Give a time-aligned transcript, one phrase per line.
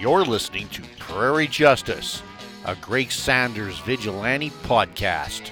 [0.00, 2.22] You're listening to Prairie Justice,
[2.64, 5.50] a Greg Sanders vigilante podcast.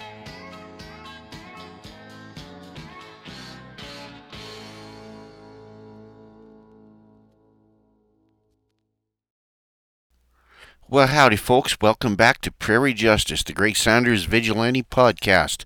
[10.88, 11.76] Well, howdy, folks.
[11.80, 15.64] Welcome back to Prairie Justice, the Greg Sanders Vigilante Podcast,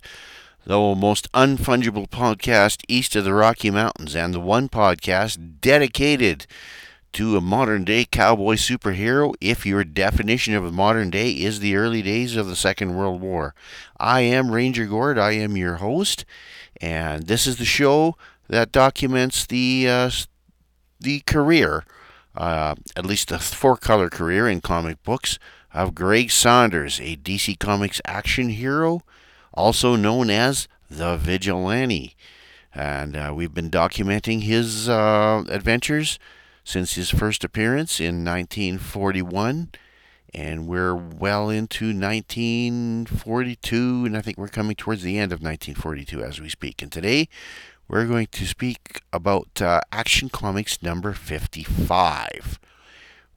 [0.65, 6.47] the most unfungible podcast east of the Rocky Mountains, and the one podcast dedicated
[7.13, 11.75] to a modern day cowboy superhero if your definition of a modern day is the
[11.75, 13.53] early days of the Second World War.
[13.99, 16.25] I am Ranger Gord, I am your host,
[16.79, 18.15] and this is the show
[18.47, 20.11] that documents the uh,
[20.99, 21.83] the career,
[22.35, 25.39] uh, at least a four color career in comic books,
[25.73, 29.01] of Greg Saunders, a DC Comics action hero,
[29.53, 32.15] also known as the Vigilante.
[32.73, 36.19] And uh, we've been documenting his uh, adventures
[36.63, 39.69] since his first appearance in 1941.
[40.33, 46.23] And we're well into 1942, and I think we're coming towards the end of 1942
[46.23, 46.81] as we speak.
[46.81, 47.27] And today
[47.89, 52.61] we're going to speak about uh, Action Comics number 55,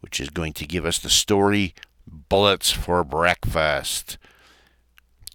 [0.00, 1.74] which is going to give us the story
[2.06, 4.16] Bullets for Breakfast.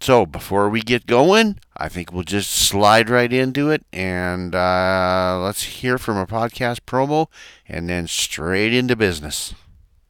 [0.00, 5.38] So before we get going, I think we'll just slide right into it and uh,
[5.42, 7.26] let's hear from a podcast promo
[7.68, 9.54] and then straight into business.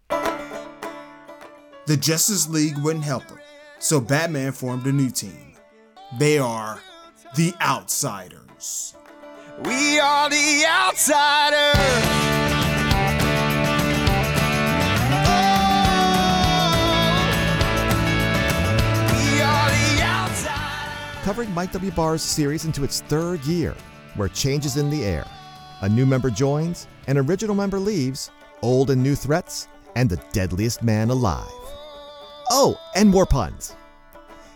[0.08, 3.40] The Justice League wouldn't help him,
[3.80, 5.54] so Batman formed a new team.
[6.18, 6.80] They are
[7.34, 8.94] the Outsiders.
[9.64, 12.59] We are the Outsiders.
[21.22, 21.90] Covering Mike W.
[21.90, 23.76] Barr's series into its third year,
[24.16, 25.26] where change is in the air.
[25.82, 28.30] A new member joins, an original member leaves,
[28.62, 31.50] old and new threats, and the deadliest man alive.
[32.50, 33.76] Oh, and more puns.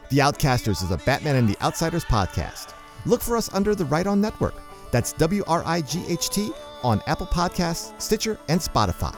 [0.08, 2.72] The Outcasters is a Batman and the Outsiders podcast.
[3.04, 4.54] Look for us under the Wright On Network.
[4.90, 6.50] That's W R I G H T
[6.82, 9.14] on Apple Podcasts, Stitcher, and Spotify.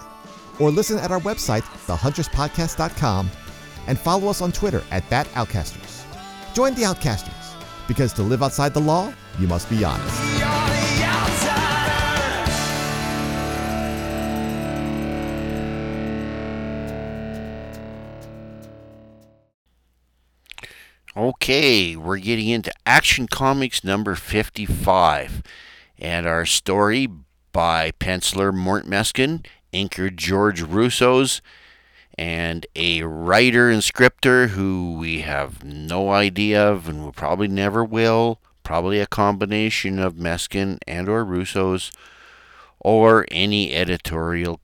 [0.58, 3.30] Or listen at our website, thehunterspodcast.com,
[3.86, 6.02] and follow us on Twitter at Bat Outcasters.
[6.54, 7.35] Join the Outcasters,
[7.88, 10.36] because to live outside the law, you must be honest.
[21.16, 25.42] Okay, we're getting into Action Comics number 55.
[25.98, 27.08] And our story
[27.52, 31.40] by penciler Mort Meskin, inker George Roussos,
[32.18, 37.84] and a writer and scripter who we have no idea of and we probably never
[37.84, 38.40] will.
[38.62, 41.92] Probably a combination of Meskin and or Roussos
[42.80, 44.60] or any editorial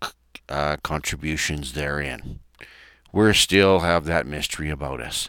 [0.49, 2.41] uh, contributions therein.
[3.13, 5.29] We still have that mystery about us.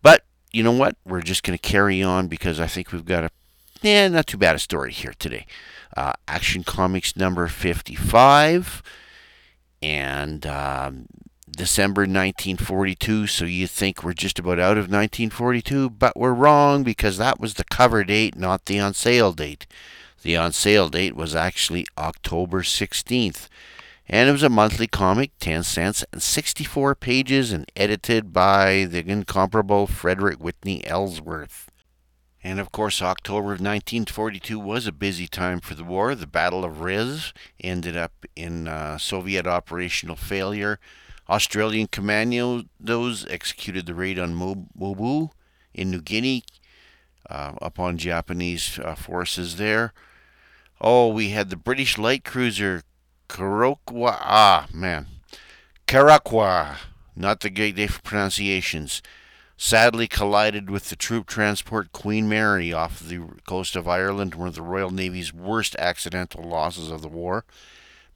[0.00, 0.96] But you know what?
[1.04, 3.30] We're just going to carry on because I think we've got a,
[3.82, 5.46] yeah, not too bad a story here today.
[5.96, 8.82] Uh, Action Comics number 55
[9.82, 11.06] and um,
[11.52, 13.26] December 1942.
[13.26, 17.54] So you think we're just about out of 1942, but we're wrong because that was
[17.54, 19.66] the cover date, not the on sale date.
[20.22, 23.48] The on sale date was actually October 16th.
[24.08, 29.08] And it was a monthly comic, 10 cents, and 64 pages, and edited by the
[29.08, 31.70] incomparable Frederick Whitney Ellsworth.
[32.44, 36.14] And of course, October of 1942 was a busy time for the war.
[36.14, 40.80] The Battle of Riz ended up in uh, Soviet operational failure.
[41.28, 45.30] Australian commandos executed the raid on Mubo
[45.72, 46.44] in New Guinea
[47.30, 49.92] uh, upon Japanese uh, forces there.
[50.80, 52.82] Oh, we had the British light cruiser
[53.28, 54.18] Kurokwa.
[54.20, 55.06] Ah, man.
[55.86, 56.76] Karakwa.
[57.14, 59.02] Not the great day for pronunciations.
[59.56, 64.54] Sadly collided with the troop transport Queen Mary off the coast of Ireland, one of
[64.54, 67.44] the Royal Navy's worst accidental losses of the war.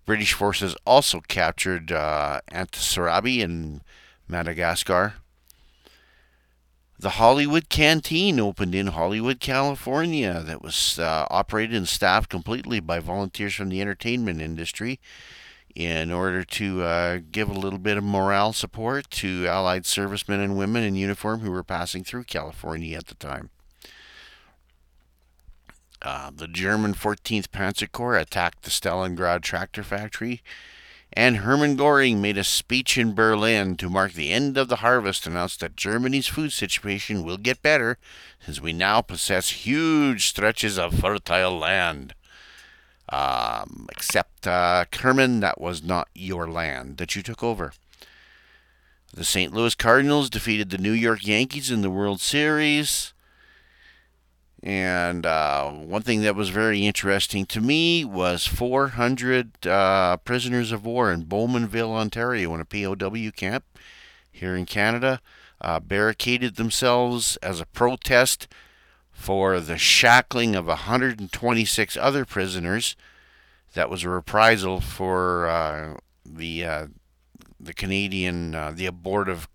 [0.06, 3.80] British forces also captured uh, in
[4.28, 5.14] Madagascar.
[6.98, 13.00] The Hollywood Canteen opened in Hollywood, California, that was uh, operated and staffed completely by
[13.00, 14.98] volunteers from the entertainment industry
[15.74, 20.56] in order to uh, give a little bit of morale support to Allied servicemen and
[20.56, 23.50] women in uniform who were passing through California at the time.
[26.02, 30.43] Uh, the German 14th Panzer Corps attacked the Stalingrad tractor factory,
[31.12, 35.26] and Hermann Goring made a speech in Berlin to mark the end of the harvest,
[35.26, 37.96] announced that Germany's food situation will get better
[38.44, 42.14] since we now possess huge stretches of fertile land.
[43.08, 47.72] Um, except uh, Herman, that was not your land that you took over.
[49.14, 49.54] The St.
[49.54, 53.14] Louis Cardinals defeated the New York Yankees in the World Series.
[54.62, 60.84] And uh, one thing that was very interesting to me was 400 uh, prisoners of
[60.84, 63.64] war in Bowmanville, Ontario, in a POW camp
[64.32, 65.20] here in Canada,
[65.60, 68.48] uh, barricaded themselves as a protest
[69.12, 72.96] for the shackling of 126 other prisoners.
[73.74, 76.86] That was a reprisal for uh, the uh,
[77.60, 79.48] the Canadian uh, the abortive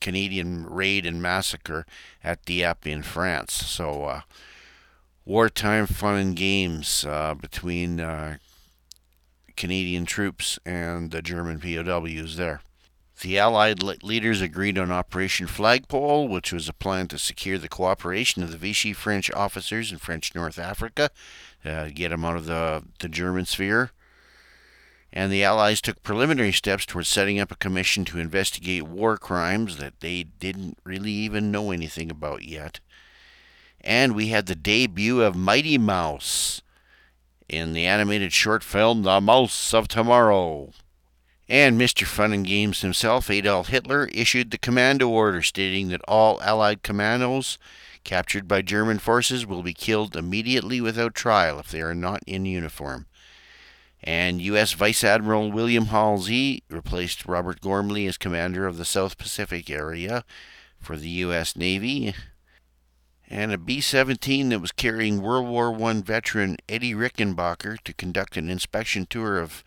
[0.00, 1.86] Canadian raid and massacre
[2.22, 3.52] at Dieppe in France.
[3.52, 4.22] So
[5.28, 8.38] wartime fun and games uh, between uh,
[9.58, 12.62] Canadian troops and the German POWs there.
[13.20, 18.42] The Allied leaders agreed on Operation Flagpole, which was a plan to secure the cooperation
[18.42, 21.10] of the Vichy French officers in French North Africa,
[21.62, 23.90] uh, get them out of the, the German sphere.
[25.12, 29.76] And the Allies took preliminary steps towards setting up a commission to investigate war crimes
[29.76, 32.80] that they didn't really even know anything about yet.
[33.80, 36.62] And we had the debut of Mighty Mouse
[37.48, 40.72] in the animated short film The Mouse of Tomorrow.
[41.48, 42.04] And Mr.
[42.04, 47.56] Fun and Games himself, Adolf Hitler, issued the commando order stating that all Allied commandos
[48.04, 52.44] captured by German forces will be killed immediately without trial if they are not in
[52.44, 53.06] uniform.
[54.02, 54.72] And U.S.
[54.74, 60.24] Vice Admiral William Halsey replaced Robert Ghormley as commander of the South Pacific area
[60.78, 61.56] for the U.S.
[61.56, 62.14] Navy.
[63.30, 68.38] And a B 17 that was carrying World War I veteran Eddie Rickenbacker to conduct
[68.38, 69.62] an inspection tour of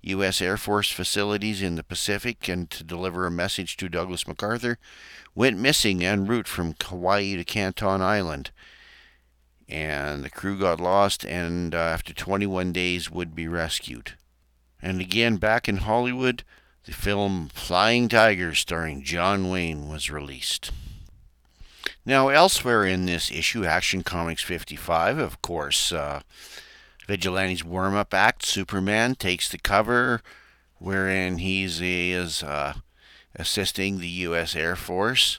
[0.00, 0.40] U.S.
[0.40, 4.78] Air Force facilities in the Pacific and to deliver a message to Douglas MacArthur,
[5.34, 8.50] went missing en route from Hawaii to Canton Island.
[9.68, 14.14] And the crew got lost, and uh, after 21 days, would be rescued.
[14.80, 16.44] And again, back in Hollywood,
[16.84, 20.72] the film Flying Tigers, starring John Wayne, was released.
[22.04, 26.22] Now, elsewhere in this issue, Action Comics 55, of course, uh,
[27.06, 30.20] Vigilante's warm up act, Superman takes the cover,
[30.78, 32.74] wherein he is uh,
[33.36, 34.56] assisting the U.S.
[34.56, 35.38] Air Force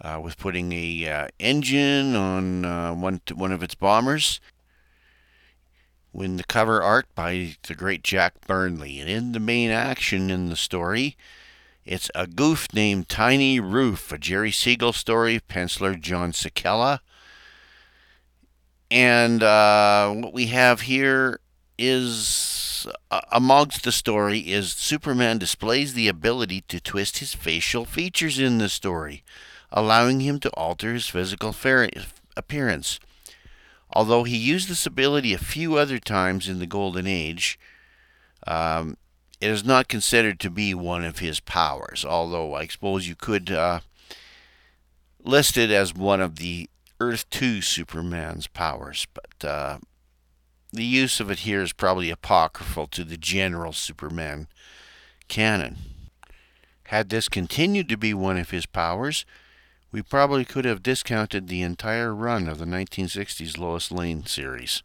[0.00, 4.40] uh, with putting a uh, engine on uh, one one of its bombers.
[6.10, 10.48] When the cover art by the great Jack Burnley, and in the main action in
[10.48, 11.16] the story,
[11.84, 17.00] it's a goof named Tiny Roof, a Jerry Siegel story, penciler John Sikela.
[18.90, 21.40] And uh, what we have here
[21.78, 28.38] is uh, amongst the story is Superman displays the ability to twist his facial features
[28.38, 29.24] in the story,
[29.70, 31.54] allowing him to alter his physical
[32.36, 33.00] appearance.
[33.90, 37.58] Although he used this ability a few other times in the Golden Age,
[38.46, 38.96] um,
[39.42, 42.04] it is not considered to be one of his powers.
[42.04, 43.80] Although I suppose you could uh,
[45.24, 49.78] list it as one of the Earth 2 Superman's powers, but uh,
[50.72, 54.46] the use of it here is probably apocryphal to the general Superman
[55.26, 55.76] canon.
[56.84, 59.26] Had this continued to be one of his powers,
[59.90, 64.84] we probably could have discounted the entire run of the 1960s Lois Lane series.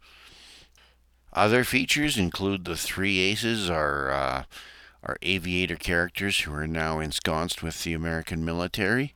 [1.32, 4.44] Other features include the three aces, our, uh,
[5.02, 9.14] our aviator characters who are now ensconced with the American military.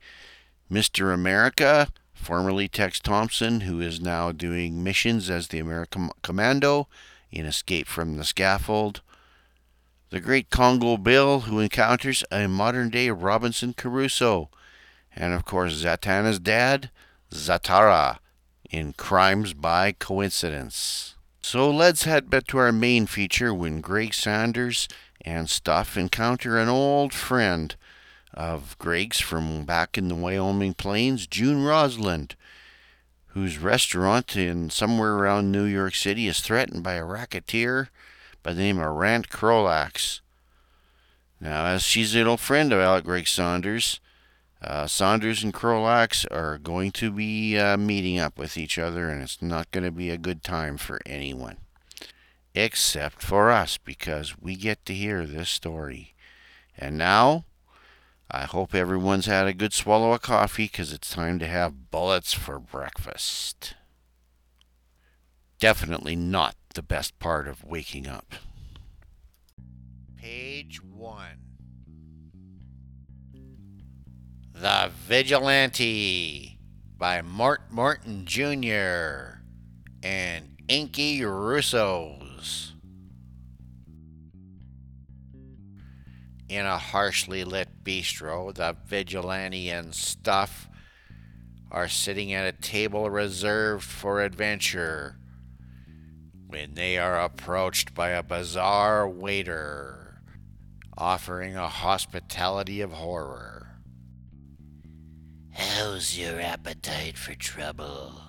[0.71, 1.13] Mr.
[1.13, 6.87] America, formerly Tex Thompson, who is now doing missions as the American Commando
[7.31, 9.01] in Escape from the Scaffold.
[10.09, 14.49] The Great Congo Bill, who encounters a modern day Robinson Crusoe.
[15.15, 16.91] And of course, Zatanna's dad,
[17.31, 18.19] Zatara,
[18.69, 21.12] in Crimes by Coincidence.
[21.45, 24.87] So let's head back to our main feature when Greg Saunders
[25.25, 27.75] and Stuff encounter an old friend
[28.33, 32.35] of Greg's from back in the Wyoming plains, June Rosland,
[33.27, 37.89] whose restaurant in somewhere around New York City is threatened by a racketeer
[38.41, 40.21] by the name of Rand Krolax.
[41.41, 43.99] Now, as she's an old friend of Alec Greg Saunders,
[44.63, 49.21] uh, Saunders and Krolax are going to be uh, meeting up with each other, and
[49.21, 51.57] it's not going to be a good time for anyone.
[52.55, 56.13] Except for us, because we get to hear this story.
[56.77, 57.45] And now,
[58.31, 62.33] I hope everyone's had a good swallow of coffee because it's time to have bullets
[62.33, 63.75] for breakfast.
[65.59, 68.35] Definitely not the best part of waking up.
[70.15, 71.52] Page 1
[74.53, 76.59] The Vigilante
[76.97, 79.41] by Mort Morton Jr.
[80.03, 82.73] and Inky Russos.
[86.47, 90.69] In a harshly lit bistro, the vigilante and stuff
[91.71, 95.17] are sitting at a table reserved for adventure
[96.45, 100.21] when they are approached by a bizarre waiter
[100.95, 103.62] offering a hospitality of horror.
[105.55, 108.19] How's your appetite for trouble?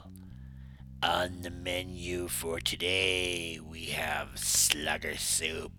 [1.02, 5.72] On the menu for today, we have slugger soup,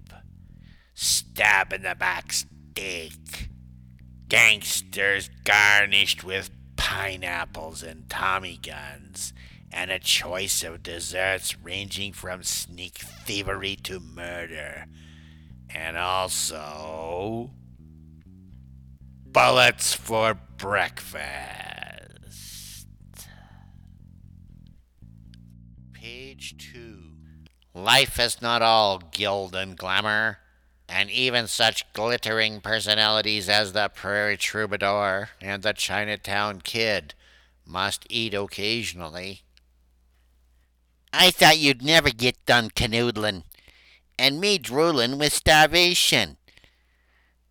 [0.96, 3.50] stab in the back steak,
[4.28, 9.32] gangsters garnished with pineapples and Tommy guns,
[9.72, 14.86] and a choice of desserts ranging from sneak thievery to murder.
[15.70, 17.52] And also
[19.36, 21.28] bullets for breakfast.
[25.92, 27.00] Page 2.
[27.74, 30.38] Life is not all gild and glamour,
[30.88, 37.14] and even such glittering personalities as the Prairie Troubadour and the Chinatown Kid
[37.66, 39.42] must eat occasionally.
[41.12, 43.44] I thought you'd never get done canoodling,
[44.18, 46.38] and me drooling with starvation.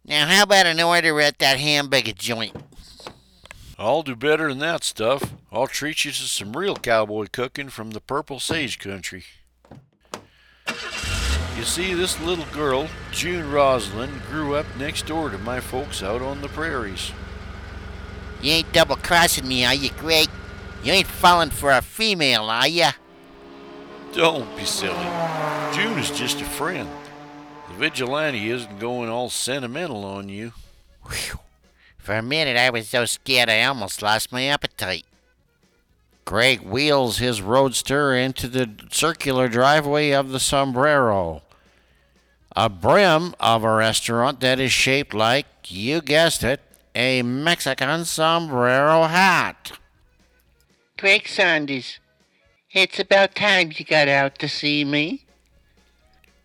[0.07, 2.55] Now, how about an order at that hamburger joint?
[3.79, 5.33] I'll do better than that stuff.
[5.51, 9.25] I'll treat you to some real cowboy cooking from the Purple Sage Country.
[11.57, 16.21] You see, this little girl, June Rosalind, grew up next door to my folks out
[16.21, 17.13] on the prairies.
[18.43, 20.29] You ain't double crossing me, are you, Greg?
[20.83, 22.89] You ain't falling for a female, are you?
[24.13, 25.07] Don't be silly.
[25.73, 26.89] June is just a friend.
[27.68, 30.52] The vigilante isn't going all sentimental on you.
[31.09, 31.38] Whew.
[31.99, 35.06] For a minute, I was so scared I almost lost my appetite.
[36.25, 41.42] Greg wheels his roadster into the circular driveway of the sombrero,
[42.56, 46.61] a brim of a restaurant that is shaped like, you guessed it,
[46.94, 49.73] a Mexican sombrero hat.
[50.97, 51.99] Greg Sanders,
[52.71, 55.24] it's about time you got out to see me.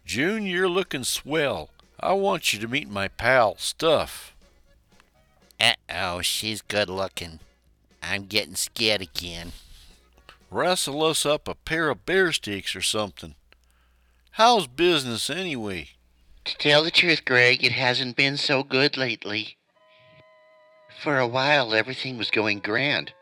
[0.10, 1.70] June, you're looking swell.
[2.00, 4.36] I want you to meet my pal, Stuff.
[5.60, 7.42] Uh oh, she's good looking.
[8.02, 9.52] I'm getting scared again.
[10.50, 13.36] Wrestle us up a pair of bear steaks or something.
[14.32, 15.90] How's business anyway?
[16.46, 19.58] To tell the truth, Greg, it hasn't been so good lately.
[21.04, 23.14] For a while, everything was going grand.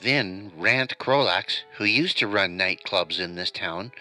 [0.00, 3.92] Then Rant Krolax, who used to run nightclubs in this town,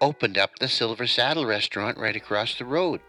[0.00, 3.00] opened up the Silver Saddle restaurant right across the road.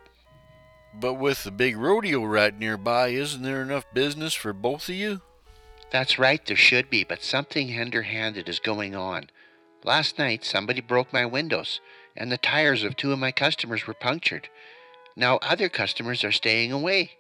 [0.93, 5.22] But with the big rodeo right nearby, isn't there enough business for both of you?
[5.91, 9.29] That's right, there should be, but something underhanded is going on.
[9.84, 11.79] Last night, somebody broke my windows,
[12.15, 14.50] and the tires of two of my customers were punctured.
[15.15, 17.12] Now, other customers are staying away.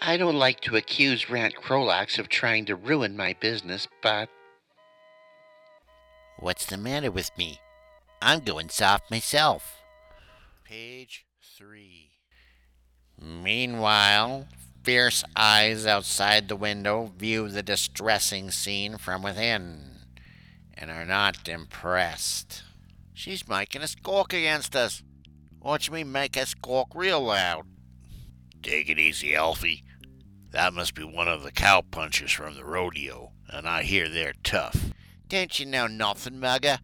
[0.00, 4.28] I don't like to accuse Rant Krolax of trying to ruin my business, but.
[6.38, 7.60] What's the matter with me?
[8.20, 9.82] I'm going soft myself.
[10.64, 11.26] Page
[11.58, 12.10] 3.
[13.20, 14.48] Meanwhile,
[14.82, 19.98] fierce eyes outside the window view the distressing scene from within
[20.74, 22.62] and are not impressed.
[23.12, 25.02] She's making a squawk against us.
[25.60, 27.66] Watch me make her squawk real loud.
[28.62, 29.84] Take it easy, Alfie.
[30.50, 34.34] That must be one of the cow punchers from the rodeo, and I hear they're
[34.42, 34.92] tough.
[35.34, 36.78] Don't you know nothing, mugger?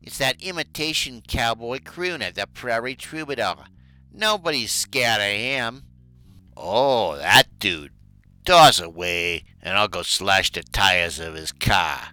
[0.00, 3.66] It's that imitation cowboy crooner, the Prairie Troubadour.
[4.10, 5.82] Nobody's scared of him.
[6.56, 7.92] Oh, that dude.
[8.46, 12.12] Toss away, and I'll go slash the tires of his car.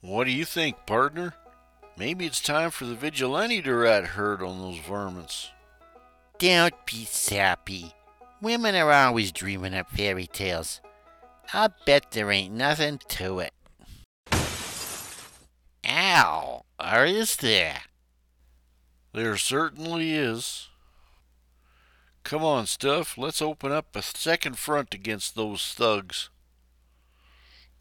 [0.00, 1.34] What do you think, partner?
[1.98, 5.50] Maybe it's time for the vigilante to rat herd on those varmints.
[6.38, 7.92] Don't be sappy.
[8.40, 10.80] Women are always dreaming up fairy tales.
[11.52, 13.52] I'll bet there ain't nothing to it.
[15.86, 17.82] Ow, or is there?
[19.12, 20.68] There certainly is.
[22.24, 23.16] Come on, Stuff.
[23.16, 26.30] Let's open up a second front against those thugs.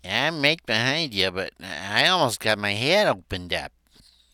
[0.05, 3.73] I'm right behind you, but I almost got my head opened up.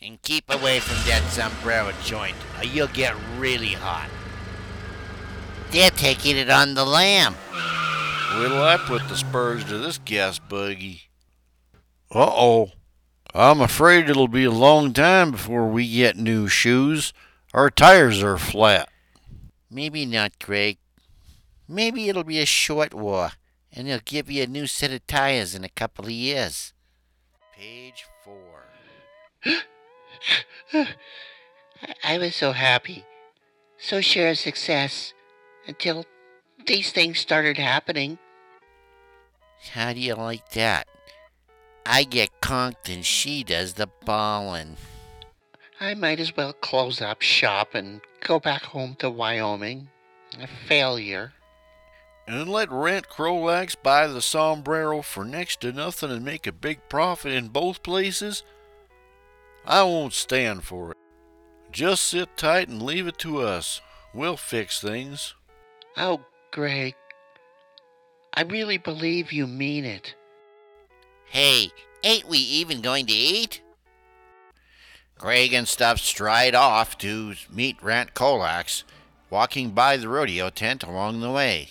[0.02, 4.10] And keep away from that sombrero joint, or you'll get really hot.
[5.72, 7.34] They're taking it on the lamb.
[7.34, 11.04] What'll I put the spurs to this gas buggy?
[12.14, 12.72] Uh oh.
[13.36, 17.14] I'm afraid it'll be a long time before we get new shoes.
[17.52, 18.90] Our tires are flat.
[19.72, 20.78] Maybe not, Greg.
[21.68, 23.32] Maybe it'll be a short war,
[23.72, 26.74] and they'll give you a new set of tires in a couple of years.
[27.56, 28.66] Page four.
[32.04, 33.04] I was so happy.
[33.80, 35.14] so sure of success
[35.68, 36.06] until
[36.68, 38.20] these things started happening.
[39.72, 40.88] How do you like that?
[41.86, 44.78] I get conked and she does the ballin'.
[45.80, 49.90] I might as well close up shop and go back home to Wyoming.
[50.40, 51.34] A failure.
[52.26, 56.80] And let Rent Crolax buy the sombrero for next to nothing and make a big
[56.88, 58.44] profit in both places?
[59.66, 60.98] I won't stand for it.
[61.72, 63.82] Just sit tight and leave it to us.
[64.14, 65.34] We'll fix things.
[65.98, 66.22] Oh,
[66.52, 66.96] Greg.
[68.34, 70.16] I really believe you mean it.
[71.34, 71.72] Hey,
[72.04, 73.64] ain't we even going to eat?
[75.18, 78.84] Greg and stopped stride off to meet Rant Colax,
[79.32, 81.70] walking by the rodeo tent along the way.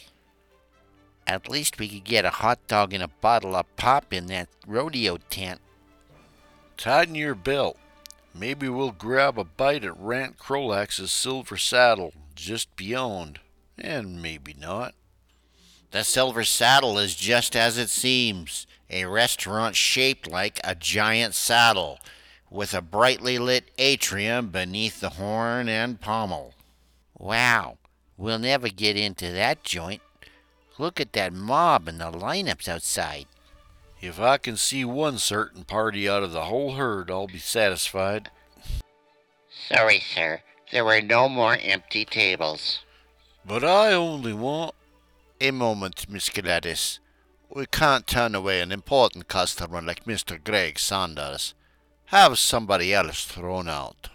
[1.28, 4.48] At least we could get a hot dog and a bottle of pop in that
[4.66, 5.60] rodeo tent.
[6.76, 7.78] Tighten your belt.
[8.34, 13.38] Maybe we'll grab a bite at Rant Crolax's Silver Saddle just beyond,
[13.78, 14.96] and maybe not.
[15.92, 21.98] The Silver Saddle is just as it seems a restaurant shaped like a giant saddle,
[22.50, 26.54] with a brightly lit atrium beneath the horn and pommel.
[27.18, 27.76] Wow,
[28.16, 30.00] we'll never get into that joint.
[30.78, 33.26] Look at that mob and the lineups outside.
[34.00, 38.30] If I can see one certain party out of the whole herd, I'll be satisfied.
[39.68, 40.40] Sorry, sir.
[40.70, 42.80] There were no more empty tables.
[43.44, 44.74] But I only want.
[45.42, 47.00] A moment, Miss Gladys.
[47.50, 50.38] We can't turn away an important customer like Mr.
[50.42, 51.54] Greg Saunders.
[52.06, 54.10] Have somebody else thrown out.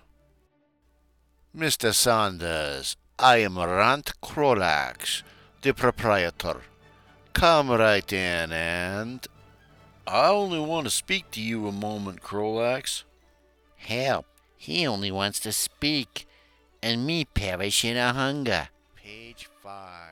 [1.54, 1.94] Mr.
[1.94, 5.24] Saunders, I am Rant Crolax,
[5.64, 6.62] the proprietor.
[7.34, 9.28] Come right in and.
[10.08, 13.04] I only want to speak to you a moment, Crolax.
[13.76, 16.26] Help, he only wants to speak,
[16.82, 18.70] and me perish in a hunger.
[18.96, 20.07] Page 5.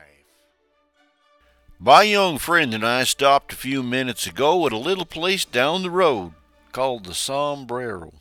[1.78, 5.82] My young friend and I stopped a few minutes ago at a little place down
[5.82, 6.32] the road
[6.72, 8.14] called the Sombrero.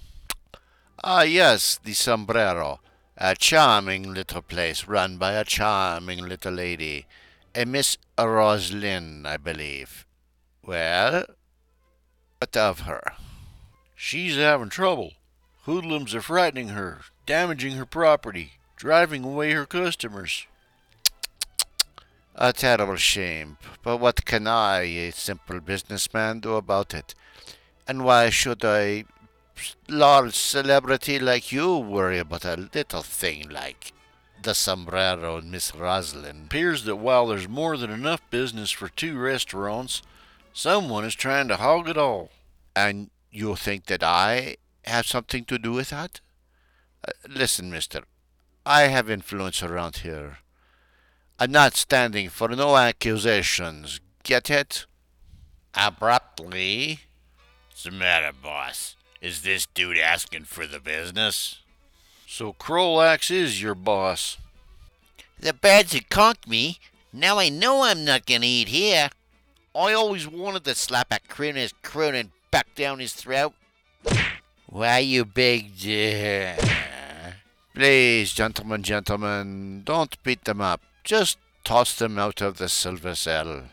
[1.02, 2.82] Ah, yes, the Sombrero.
[3.18, 7.06] A charming little place run by a charming little lady,
[7.56, 10.06] a Miss Roslyn, I believe.
[10.62, 11.24] Well,
[12.39, 13.13] what of her?
[13.96, 15.13] She's having trouble.
[15.63, 20.46] Hoodlums are frightening her, damaging her property, driving away her customers.
[22.38, 27.15] A terrible shame, but what can I, a simple businessman, do about it?
[27.88, 29.06] And why should a
[29.88, 33.93] large celebrity like you worry about a little thing like
[34.41, 36.48] the sombrero and Miss Roslyn?
[36.48, 40.02] Appears that while there's more than enough business for two restaurants,
[40.52, 42.32] someone is trying to hog it all.
[42.76, 46.19] And you think that I have something to do with that?
[47.08, 48.02] Uh, listen, mister,
[48.65, 50.39] I have influence around here.
[51.38, 54.00] I'm not standing for no accusations.
[54.24, 54.86] Get it?
[55.74, 57.02] Abruptly.
[57.69, 58.95] What's the matter, boss?
[59.21, 61.60] Is this dude asking for the business?
[62.28, 64.38] So Crolax is your boss.
[65.39, 66.80] The birds had conked me.
[67.12, 69.10] Now I know I'm not gonna eat here.
[69.76, 73.54] I always wanted to slap a crooner's croon and back down his throat.
[74.67, 75.76] Why, you big...
[75.76, 76.56] j-
[77.74, 80.82] Please, gentlemen, gentlemen, don't beat them up.
[81.06, 83.65] Just toss them out of the silver cell.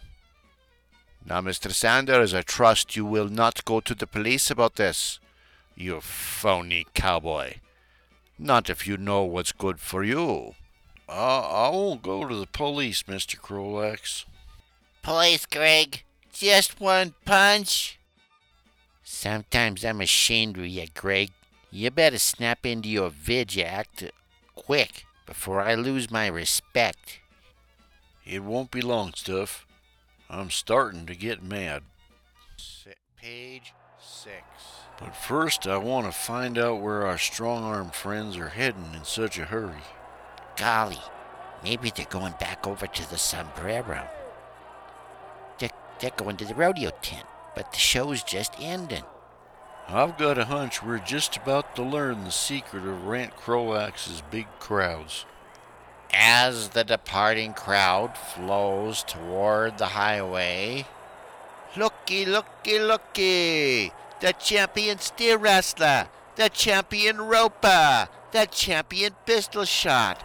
[1.25, 1.73] Now, Mr.
[1.73, 5.19] Sanders, I trust you will not go to the police about this,
[5.75, 7.55] you phony cowboy.
[8.39, 10.55] Not if you know what's good for you.
[11.09, 13.39] Uh, I won't go to the police, Mr.
[13.39, 14.27] Crolax.
[15.03, 16.03] Police, Greg.
[16.35, 17.99] Just one punch.
[19.03, 21.31] Sometimes I'm ashamed of you, Greg.
[21.71, 24.11] You better snap into your vid act
[24.55, 27.21] quick before I lose my respect.
[28.33, 29.67] It won't be long, Stuff.
[30.31, 31.83] I'm starting to get mad.
[33.21, 34.33] Page 6.
[34.99, 39.05] But first, I want to find out where our strong arm friends are heading in
[39.05, 39.83] such a hurry.
[40.57, 40.99] Golly,
[41.63, 44.09] maybe they're going back over to the sombrero.
[45.59, 45.69] They're,
[46.01, 49.05] they're going to the rodeo tent, but the show's just ending.
[49.89, 54.47] I've got a hunch we're just about to learn the secret of Rant Crolax's big
[54.59, 55.27] crowds.
[56.15, 60.87] As the departing crowd flows toward the highway,
[61.77, 63.93] looky, looky, looky!
[64.21, 70.23] The champion steer wrestler, the champion roper, the champion pistol shot,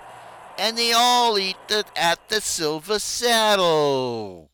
[0.58, 4.50] and they all eat it at the Silver Saddle.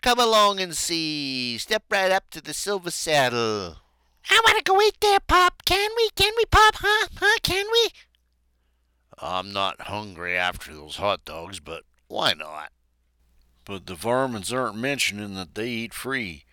[0.00, 1.58] Come along and see.
[1.58, 3.76] Step right up to the Silver Saddle.
[4.30, 5.64] I want to go eat there, Pop.
[5.64, 6.10] Can we?
[6.14, 6.76] Can we, Pop?
[6.76, 7.08] Huh?
[7.16, 7.38] Huh?
[7.42, 7.88] Can we?
[9.20, 12.72] I'm not hungry after those hot dogs, but why not?
[13.64, 16.44] But the varmints aren't mentioning that they eat free,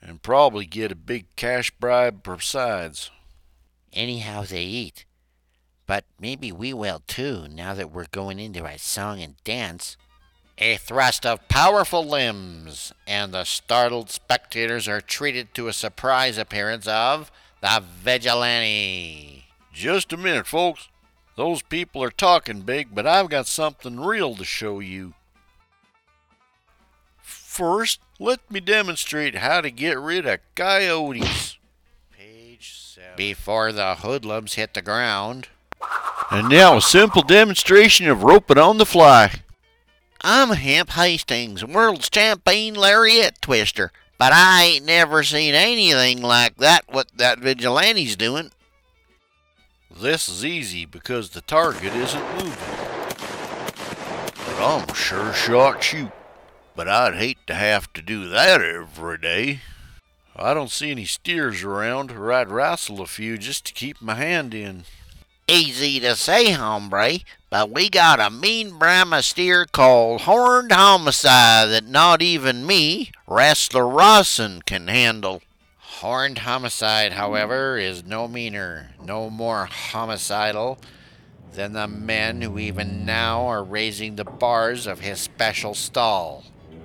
[0.00, 3.10] and probably get a big cash bribe besides.
[3.92, 5.04] Anyhow, they eat.
[5.86, 9.96] But maybe we will too, now that we're going into our song and dance.
[10.58, 16.86] A thrust of powerful limbs, and the startled spectators are treated to a surprise appearance
[16.86, 19.46] of the Vigilante.
[19.72, 20.88] Just a minute, folks.
[21.36, 25.14] Those people are talking big, but I've got something real to show you.
[27.22, 31.58] First, let me demonstrate how to get rid of coyotes.
[32.16, 33.16] Page seven.
[33.16, 35.48] Before the hoodlums hit the ground,
[36.30, 39.42] And now a simple demonstration of roping on the fly.
[40.20, 46.84] I'm Hemp Hastings, world's champion lariat twister, but I ain't never seen anything like that
[46.88, 48.50] what that vigilante's doing.
[50.00, 52.56] This is easy because the target isn't moving.
[54.46, 56.10] But I'm sure shot shoot.
[56.74, 59.60] But I'd hate to have to do that every day.
[60.34, 64.14] I don't see any steers around, or I'd wrestle a few just to keep my
[64.14, 64.84] hand in.
[65.46, 67.18] Easy to say, hombre,
[67.50, 73.86] but we got a mean Brahma steer called Horned Homicide that not even me, Wrestler
[73.86, 75.42] Rawson, can handle.
[76.00, 77.18] Horned Homicide, hmm.
[77.18, 80.78] however, is no meaner, no more homicidal
[81.52, 86.44] than the men who even now are raising the bars of his special stall.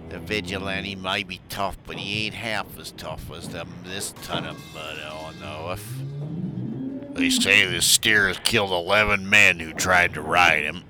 [0.10, 4.46] The vigilante might be tough, but he ain't half as tough as them this ton
[4.46, 7.16] of mud on the hoof.
[7.16, 10.84] They say this steer has killed 11 men who tried to ride him.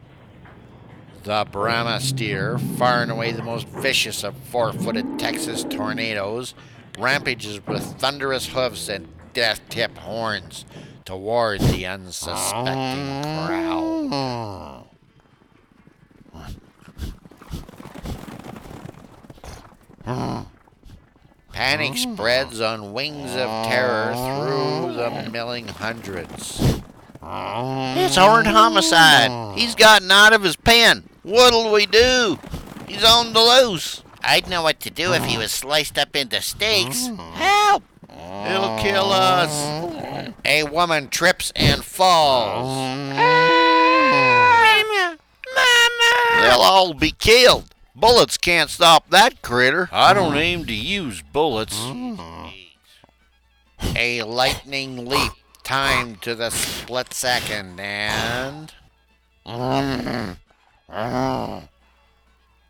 [1.21, 6.55] The Brahma steer, far and away the most vicious of four footed Texas tornadoes,
[6.97, 10.65] rampages with thunderous hoofs and death tipped horns
[11.03, 14.86] toward the unsuspecting crowd.
[21.51, 26.60] Panic spreads on wings of terror through the milling hundreds.
[27.27, 29.58] It's Horned Homicide.
[29.58, 31.10] He's gotten out of his pen.
[31.23, 32.38] What'll we do?
[32.88, 34.03] He's on the loose.
[34.25, 37.07] I'd know what to do if he was sliced up into steaks.
[37.07, 37.33] Mm.
[37.33, 37.83] Help!
[38.09, 40.33] He'll kill us.
[40.43, 42.65] A woman trips and falls.
[42.65, 43.57] Mama!
[46.41, 47.73] They'll all be killed.
[47.95, 49.89] Bullets can't stop that critter.
[49.91, 51.79] I don't aim to use bullets.
[51.79, 52.51] Mm.
[53.95, 55.31] A lightning leap
[55.63, 58.73] timed to the split second and.
[59.45, 60.38] Mm.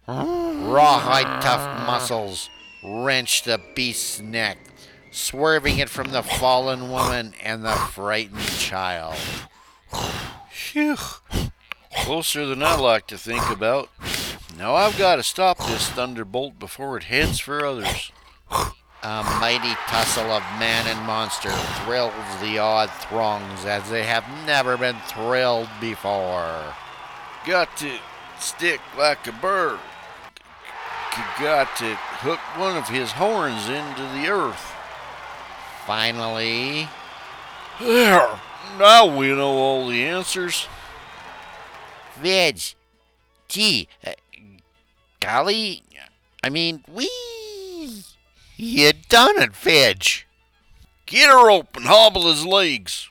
[0.07, 2.49] Rawhide tough muscles
[2.83, 4.59] wrench the beast's neck,
[5.11, 9.17] swerving it from the fallen woman and the frightened child.
[10.49, 10.97] Phew.
[11.95, 13.89] Closer than I like to think about.
[14.57, 18.11] Now I've got to stop this thunderbolt before it heads for others.
[19.01, 24.77] A mighty tussle of man and monster thrills the odd throngs as they have never
[24.77, 26.73] been thrilled before.
[27.45, 27.97] Got to
[28.39, 29.79] stick like a bird.
[31.15, 34.73] C- Got to hook one of his horns into the earth.
[35.85, 36.89] Finally,
[37.79, 38.39] There.
[38.77, 40.67] Now we know all the answers.
[42.17, 42.59] Veg.
[43.47, 44.11] Gee, uh,
[45.19, 45.83] golly,
[46.43, 47.09] I mean, we.
[48.57, 50.03] You done it, Veg.
[51.05, 53.09] Get a rope and hobble his legs.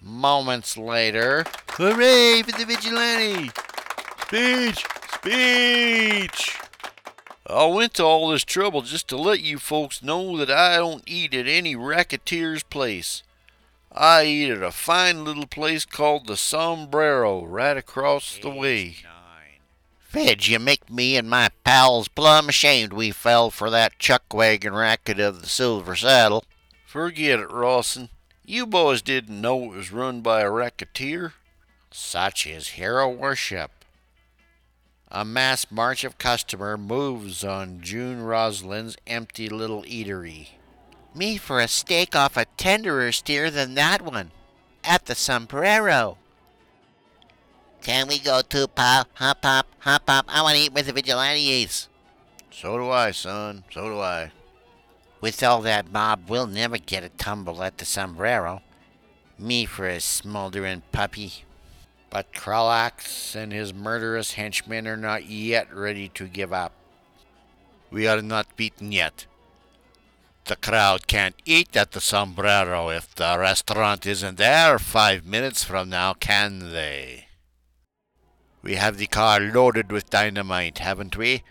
[0.00, 3.50] Moments later, Hooray for the vigilante!
[4.26, 4.86] Speech!
[5.14, 6.58] Speech!
[7.48, 11.04] I went to all this trouble just to let you folks know that I don't
[11.06, 13.22] eat at any racketeer's place.
[13.92, 18.96] I eat at a fine little place called the Sombrero right across the way.
[20.08, 24.74] Veg, you make me and my pals plumb ashamed we fell for that chuck wagon
[24.74, 26.44] racket of the Silver Saddle.
[26.84, 28.08] Forget it, Rawson.
[28.44, 31.34] You boys didn't know it was run by a racketeer.
[31.90, 33.70] Such is hero worship.
[35.10, 40.48] A mass march of customer moves on June Rosalind's empty little eatery.
[41.14, 44.32] Me for a steak off a tenderer steer than that one.
[44.82, 46.18] At the sombrero.
[47.82, 49.06] Can we go too, pal?
[49.14, 50.24] Hop, hop, hop, hop.
[50.28, 51.88] I want to eat with the vigilantes.
[52.50, 53.64] So do I, son.
[53.70, 54.32] So do I.
[55.20, 58.60] With all that mob, we'll never get a tumble at the sombrero.
[59.38, 61.45] Me for a smoldering puppy.
[62.16, 66.72] But Kralax and his murderous henchmen are not yet ready to give up.
[67.90, 69.26] We are not beaten yet.
[70.46, 75.90] The crowd can't eat at the sombrero if the restaurant isn't there five minutes from
[75.90, 77.26] now, can they?
[78.62, 81.42] We have the car loaded with dynamite, haven't we?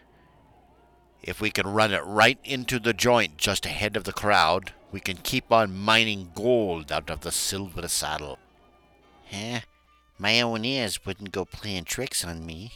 [1.22, 5.00] If we can run it right into the joint just ahead of the crowd, we
[5.00, 8.40] can keep on mining gold out of the silver saddle.
[9.30, 9.60] Huh?
[10.18, 12.72] My own ears wouldn't go playing tricks on me.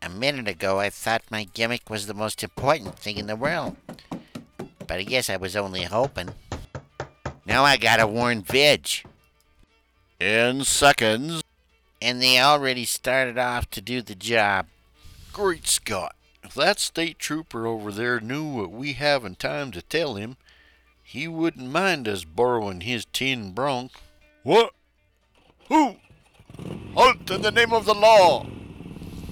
[0.00, 3.76] A minute ago, I thought my gimmick was the most important thing in the world.
[4.86, 6.30] But I guess I was only hoping.
[7.44, 9.04] Now I gotta warn Vidge.
[10.20, 11.42] In seconds.
[12.00, 14.66] And they already started off to do the job.
[15.32, 16.14] Great Scott!
[16.44, 20.36] If that state trooper over there knew what we haven't time to tell him,
[21.02, 23.92] he wouldn't mind us borrowing his tin bronc.
[24.44, 24.72] What?
[25.68, 25.96] Who?
[26.94, 28.46] Halt in the name of the law!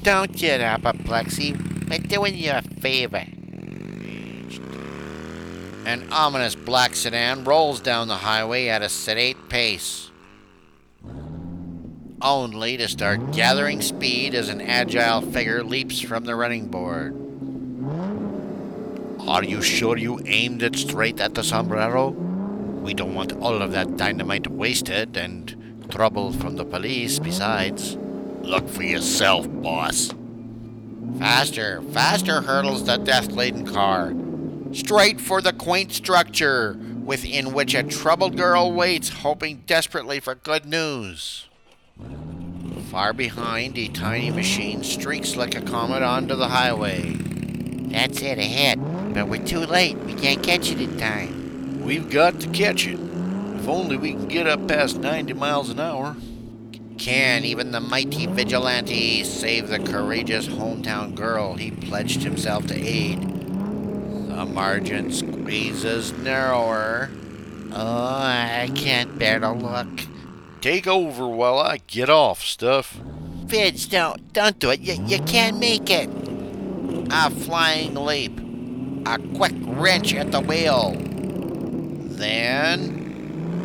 [0.03, 1.53] Don't get apoplexy.
[1.89, 3.25] We're doing you a favor.
[5.87, 10.11] An ominous black sedan rolls down the highway at a sedate pace.
[12.21, 17.15] Only to start gathering speed as an agile figure leaps from the running board.
[19.27, 22.11] Are you sure you aimed it straight at the sombrero?
[22.11, 27.97] We don't want all of that dynamite wasted and trouble from the police besides.
[28.43, 30.13] Look for yourself, boss.
[31.19, 34.13] Faster, faster hurtles the death laden car.
[34.73, 40.67] Straight for the quaint structure within which a troubled girl waits, hoping desperately for good
[40.67, 41.47] news.
[42.91, 47.17] Far behind, a tiny machine streaks like a comet onto the highway.
[47.95, 49.97] That's it ahead, but we're too late.
[49.99, 51.83] We can't catch it in time.
[51.83, 52.99] We've got to catch it.
[53.65, 56.17] If only we can get up past 90 miles an hour.
[56.99, 63.23] Can even the mighty vigilante save the courageous hometown girl he pledged himself to aid?
[63.23, 67.11] The margin squeezes narrower.
[67.73, 69.89] Oh, I can't bear to look.
[70.61, 73.01] Take over while I get off, stuff.
[73.47, 74.81] Vidge, don't, don't do it.
[74.81, 76.11] You, you can't make it.
[77.11, 78.39] A flying leap.
[79.07, 80.95] A quick wrench at the wheel.
[82.19, 82.94] Then,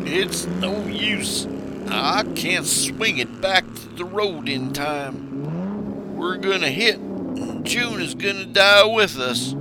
[0.06, 1.46] It's no use.
[1.88, 6.16] I can't swing it back to the road in time.
[6.16, 9.54] We're gonna hit, and June is gonna die with us.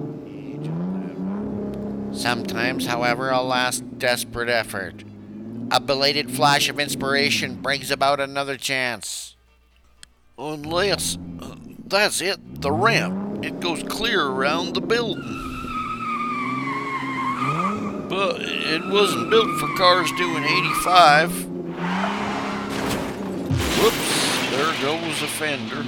[2.11, 5.03] sometimes, however, a last desperate effort.
[5.71, 9.35] A belated flash of inspiration brings about another chance.
[10.37, 11.55] Unless, uh,
[11.87, 13.45] that's it, the ramp.
[13.45, 15.38] It goes clear around the building.
[18.19, 21.31] But it wasn't built for cars doing 85.
[23.79, 25.85] Whoops, there goes a fender.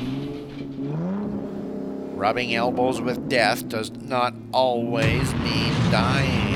[2.16, 6.56] Rubbing elbows with death does not always mean dying.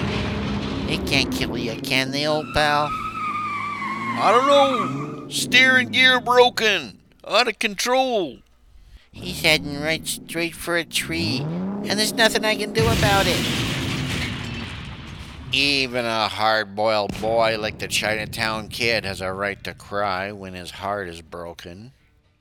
[0.90, 2.88] It can't kill you, can they, old pal?
[2.90, 5.28] I don't know.
[5.30, 7.00] Steering gear broken.
[7.28, 8.38] Out of control.
[9.12, 13.65] He's heading right straight for a tree, and there's nothing I can do about it.
[15.56, 20.54] Even a hard boiled boy like the Chinatown kid has a right to cry when
[20.54, 21.94] his heart is broken.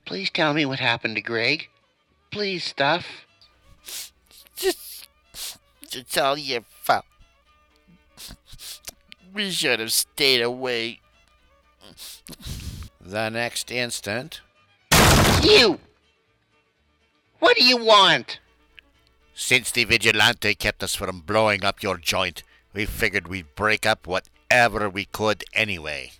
[0.05, 1.69] Please tell me what happened to Greg.
[2.33, 3.25] Please, stuff.
[4.57, 5.07] Just,
[5.93, 7.05] it's all your fault.
[9.33, 10.99] We should have stayed away.
[13.01, 14.41] The next instant,
[15.41, 15.79] you!
[17.39, 18.41] What do you want?
[19.37, 22.43] Since the vigilante kept us from blowing up your joint,
[22.75, 26.11] we figured we'd break up whatever we could anyway.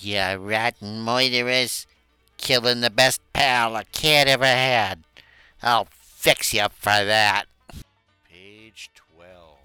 [0.00, 1.86] You rotten murderers.
[2.36, 5.02] Killing the best pal a kid ever had.
[5.60, 7.46] I'll fix you for that.
[8.30, 9.56] Page 12.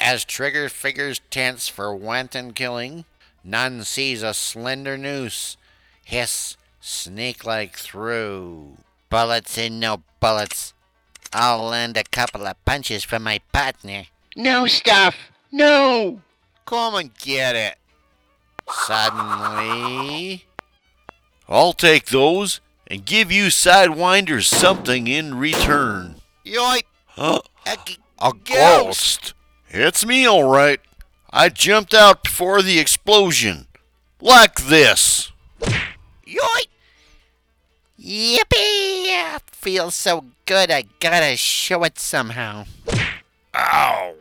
[0.00, 3.04] As Trigger figures tense for wanton killing,
[3.44, 5.58] none sees a slender noose
[6.04, 8.78] hiss snake like through.
[9.10, 10.72] Bullets in no bullets.
[11.34, 14.04] I'll land a couple of punches for my partner.
[14.34, 15.16] No stuff!
[15.56, 16.20] No!
[16.66, 17.78] Come and get it.
[18.70, 20.44] Suddenly.
[21.48, 26.16] I'll take those and give you sidewinders something in return.
[26.44, 26.82] Yoip!
[27.06, 27.40] Huh?
[27.64, 28.44] A, g- A Ghost.
[28.52, 29.34] ghost.
[29.70, 30.78] It's me, all right.
[31.30, 33.66] I jumped out before the explosion.
[34.20, 35.32] Like this.
[36.26, 36.66] yoip!
[37.98, 39.38] Yippee!
[39.52, 42.66] Feels so good I gotta show it somehow.
[43.54, 44.14] Ow!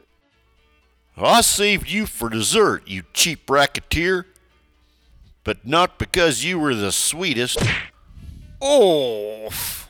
[1.18, 4.28] I saved you for dessert, you cheap racketeer.
[5.44, 7.60] But not because you were the sweetest.
[8.64, 9.90] Oof!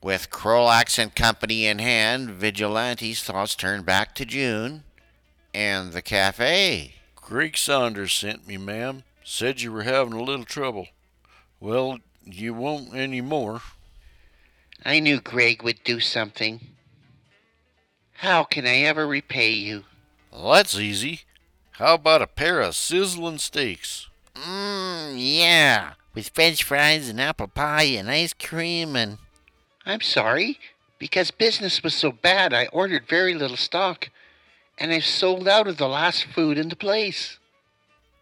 [0.00, 4.84] With Krolax and company in hand, Vigilante's thoughts turned back to June
[5.52, 6.94] and the cafe.
[7.16, 9.02] Greg Saunders sent me, ma'am.
[9.24, 10.86] Said you were having a little trouble.
[11.60, 13.60] Well, you won't any more.
[14.84, 16.60] I knew Greg would do something.
[18.12, 19.84] How can I ever repay you?
[20.38, 21.22] Well, that's easy.
[21.72, 24.06] How about a pair of sizzling steaks?
[24.36, 25.94] Mmm, yeah.
[26.14, 29.18] With french fries and apple pie and ice cream and.
[29.84, 30.60] I'm sorry.
[31.00, 34.10] Because business was so bad, I ordered very little stock.
[34.78, 37.38] And I've sold out of the last food in the place.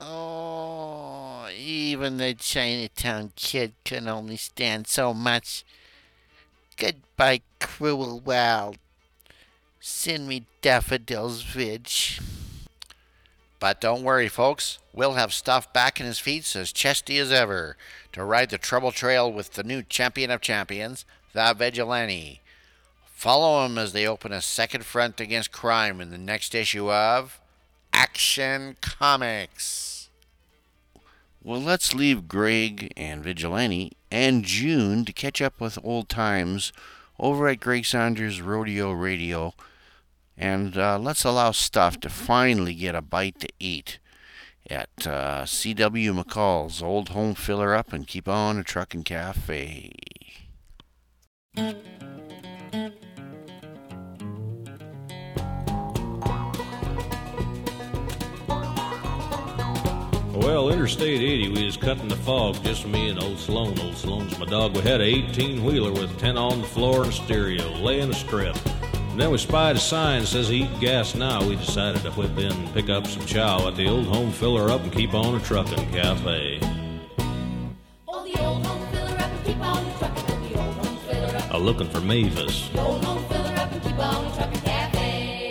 [0.00, 5.64] Oh, even the Chinatown kid can only stand so much.
[6.79, 8.79] Goodbye, cruel world.
[9.88, 12.20] Send me daffodils, Vidge.
[13.61, 14.81] But don't worry, folks.
[14.92, 17.77] We'll have stuff back in his feet as chesty as ever
[18.11, 22.40] to ride the trouble trail with the new champion of champions, the Vigilante.
[23.12, 27.40] Follow him as they open a second front against crime in the next issue of
[27.92, 30.09] Action Comics.
[31.44, 36.72] Well, let's leave Greg and Vigilante and June to catch up with old times
[37.20, 39.55] over at Greg Saunders Rodeo Radio.
[40.37, 43.99] And uh, let's allow Stuff to finally get a bite to eat
[44.68, 46.12] at uh, C.W.
[46.12, 49.92] McCall's old home filler up and keep on a Truckin' cafe.
[60.35, 63.79] Well, Interstate 80, we was cutting the fog, just me and old Sloan.
[63.79, 64.77] Old Sloan's my dog.
[64.77, 68.57] We had a 18 wheeler with 10 on the floor and stereo, laying a strip.
[69.16, 71.42] And then we spied a sign that says eat gas now.
[71.42, 74.68] We decided to whip in and pick up some chow at the old home filler
[74.70, 76.61] up and keep on a trucking cafe.
[78.07, 79.87] Oh, the old home filler up and keep on.
[80.02, 81.55] Oh, the old home filler up.
[81.55, 82.68] A looking for Mavis.
[82.68, 85.46] The old home filler up and keep on trucking cafe.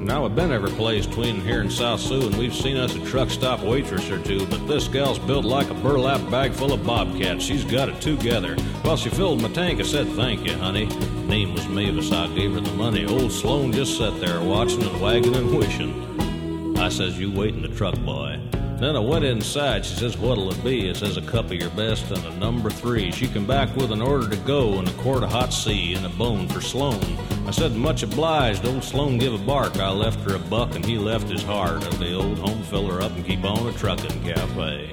[0.00, 3.00] Now we've been every place between here and South Sioux, and we've seen us a
[3.06, 6.84] truck stop waitress or two, but this gal's built like a burlap bag full of
[6.84, 7.42] bobcats.
[7.42, 8.54] She's got it together.
[8.84, 9.80] Well, she filled my tank.
[9.80, 10.86] I said, thank you, honey.
[11.26, 12.12] Name was Mavis.
[12.12, 13.06] I gave her the money.
[13.06, 16.76] Old Sloan just sat there watching and wagging and wishing.
[16.78, 18.40] I says, you wait in the truck, boy.
[18.80, 19.86] Then I went inside.
[19.86, 20.88] She says, what'll it be?
[20.88, 23.12] It says a cup of your best and a number three.
[23.12, 26.04] She come back with an order to go and a quart of hot C and
[26.04, 27.00] a bone for Sloan.
[27.46, 28.66] I said, much obliged.
[28.66, 29.76] Old Sloan give a bark.
[29.76, 33.00] I left her a buck and he left his heart at the old home filler
[33.00, 34.90] up and keep on a truckin' cafe.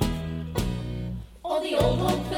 [1.43, 2.28] Oh, the old home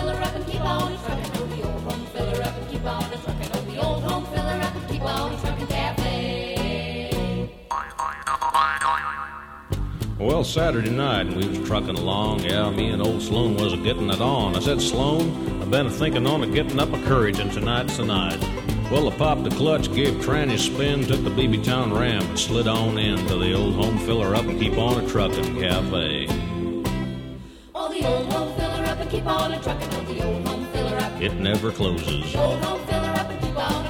[10.21, 12.41] Well, Saturday night, and we was trucking along.
[12.41, 14.55] Yeah, me and old Sloan was a getting it on.
[14.55, 18.05] I said, Sloan, I've been thinking on a getting up a courage, and tonight's the
[18.05, 18.39] night.
[18.91, 22.39] Well, I popped the clutch, gave Tranny a spin, took the BB Town ramp, and
[22.39, 26.27] slid on in to the old home filler up and keep on a trucking cafe.
[27.73, 29.89] Oh, the old home filler up and keep on a trucking.
[29.91, 31.19] Oh, the old home filler up.
[31.19, 32.35] It never closes.
[32.35, 33.80] Old home filler up and keep on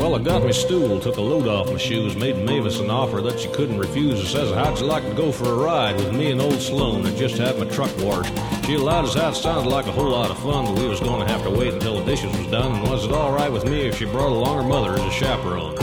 [0.00, 3.20] Well, I got me stool, took a load off my shoes, made Mavis an offer
[3.20, 4.18] that she couldn't refuse.
[4.18, 7.04] I says, How'd you like to go for a ride with me and old Sloan
[7.04, 8.32] and just had my truck washed?
[8.64, 11.20] She allowed us out, sounded like a whole lot of fun, but we was going
[11.20, 12.76] to have to wait until the dishes was done.
[12.76, 15.10] And was it all right with me if she brought along her mother as a
[15.10, 15.76] chaperone?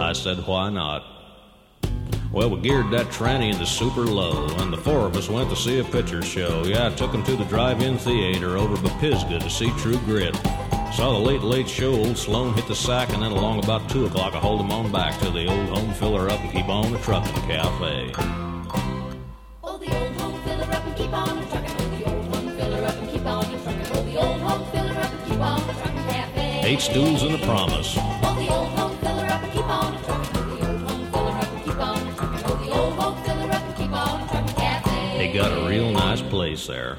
[0.00, 1.04] I said, Why not?
[2.32, 5.56] Well, we geared that tranny into super low, and the four of us went to
[5.56, 6.64] see a picture show.
[6.64, 10.36] Yeah, I took him to the drive-in theater over by Pisgah to see True Grit.
[10.96, 14.06] Saw the late, late show, old Sloan hit the sack, and then along about 2
[14.06, 16.90] o'clock I hauled him on back to the old home filler up and keep on
[16.90, 18.12] the trucking cafe.
[19.62, 21.70] Oh, the old home filler up and keep on trucking.
[21.76, 23.86] Oh, the old home filler up and keep on trucking.
[23.92, 26.60] Oh, the old home filler up and keep on trucking cafe.
[26.64, 27.96] Eight stools and a promise.
[27.98, 30.30] Oh, the old home filler up and keep on trucking.
[30.34, 32.40] Oh, the old home filler up and keep on trucking.
[32.46, 35.18] Oh, the old home filler up and keep on trucking cafe.
[35.18, 36.96] They got a real nice place there.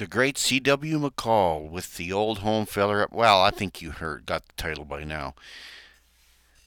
[0.00, 0.98] The great C.W.
[0.98, 3.06] McCall with the old home filler.
[3.12, 5.34] Well, I think you heard, got the title by now.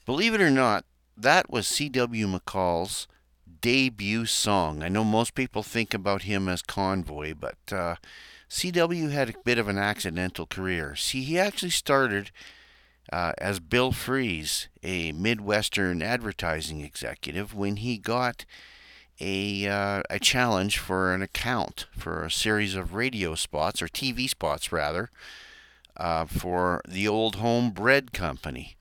[0.06, 0.84] Believe it or not,
[1.16, 2.28] that was C.W.
[2.28, 3.08] McCall's
[3.60, 4.84] debut song.
[4.84, 7.96] I know most people think about him as Convoy, but uh,
[8.46, 9.08] C.W.
[9.08, 10.94] had a bit of an accidental career.
[10.94, 12.30] See, he actually started
[13.12, 18.44] uh, as Bill Fries, a Midwestern advertising executive, when he got
[19.20, 24.28] a uh, a challenge for an account for a series of radio spots or TV
[24.28, 25.10] spots rather
[25.96, 28.76] uh, for the old home bread company.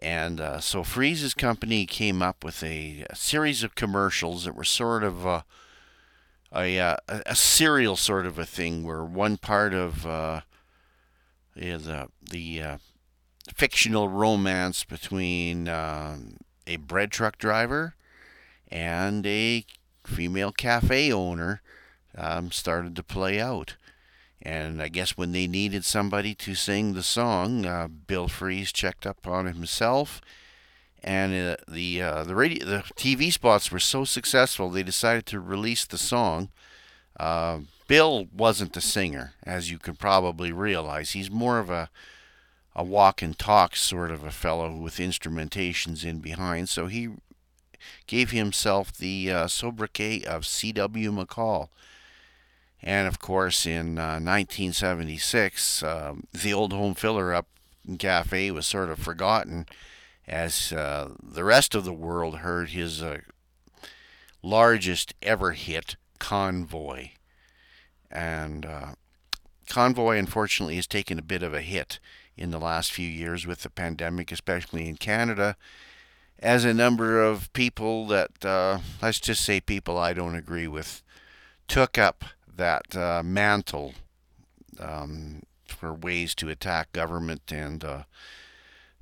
[0.00, 4.62] And uh, so Fries's company came up with a, a, series of commercials that were
[4.62, 5.42] sort of uh,
[6.54, 10.42] a, a, a serial sort of a thing, where one part of uh,
[11.54, 12.76] the the uh,
[13.54, 17.95] fictional romance between um, a bread truck driver
[18.70, 19.64] and a
[20.04, 21.62] female cafe owner
[22.16, 23.76] um, started to play out.
[24.42, 29.06] And I guess when they needed somebody to sing the song, uh, Bill Fries checked
[29.06, 30.20] up on himself,
[31.02, 35.40] and uh, the uh, the radio the TV spots were so successful they decided to
[35.40, 36.50] release the song.
[37.18, 41.10] Uh, Bill wasn't the singer, as you can probably realize.
[41.10, 41.90] He's more of a
[42.74, 46.68] a walk and talk sort of a fellow with instrumentations in behind.
[46.68, 47.08] So he
[48.06, 51.12] gave himself the uh, sobriquet of C.W.
[51.12, 51.68] McCall.
[52.82, 57.46] And of course, in uh, 1976, um, the old home filler up
[57.98, 59.66] cafe was sort of forgotten
[60.26, 63.18] as uh, the rest of the world heard his uh,
[64.42, 67.10] largest ever hit, Convoy.
[68.10, 68.94] And uh,
[69.68, 71.98] Convoy, unfortunately, has taken a bit of a hit
[72.36, 75.56] in the last few years with the pandemic, especially in Canada,
[76.38, 81.02] as a number of people that, uh, let's just say people I don't agree with,
[81.68, 82.24] took up
[82.56, 83.94] that uh, mantle
[84.78, 88.02] um, for ways to attack government and uh,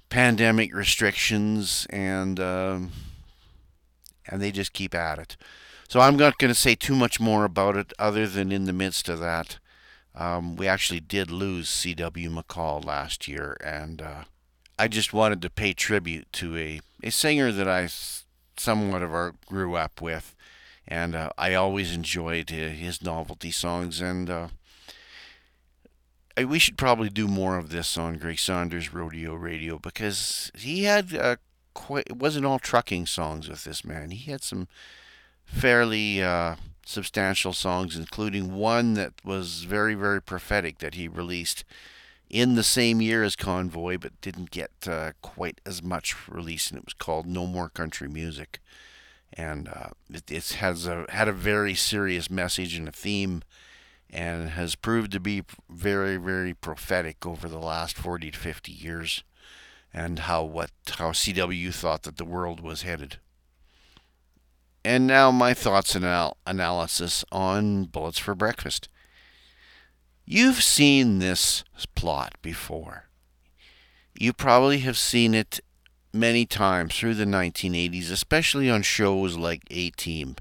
[0.09, 2.93] pandemic restrictions, and um,
[4.27, 5.37] and they just keep at it.
[5.89, 8.73] So I'm not going to say too much more about it, other than in the
[8.73, 9.59] midst of that,
[10.15, 12.31] um, we actually did lose C.W.
[12.31, 14.25] McCall last year, and uh,
[14.79, 17.89] I just wanted to pay tribute to a, a singer that I
[18.57, 20.35] somewhat of our grew up with,
[20.89, 24.49] and uh, I always enjoyed his novelty songs, and uh,
[26.37, 30.85] I, we should probably do more of this on Greg Saunders Rodeo Radio because he
[30.85, 31.37] had uh,
[31.75, 34.11] quite, it wasn't all trucking songs with this man.
[34.11, 34.67] He had some
[35.45, 41.65] fairly uh, substantial songs, including one that was very, very prophetic that he released
[42.35, 46.77] in the same year as Convoy, but didn't get uh, quite as much release, and
[46.79, 48.59] it was called No More Country Music.
[49.33, 53.45] And uh, it, it has a, had a very serious message and a theme,
[54.11, 59.23] and has proved to be very, very prophetic over the last 40 to 50 years,
[59.93, 63.19] and how what how CW thought that the world was headed.
[64.85, 68.89] And now my thoughts and anal- analysis on Bullets for Breakfast.
[70.27, 71.65] You've seen this
[71.95, 73.09] plot before.
[74.19, 75.61] You probably have seen it
[76.15, 80.37] many times through the 1980s, especially on shows like A Team.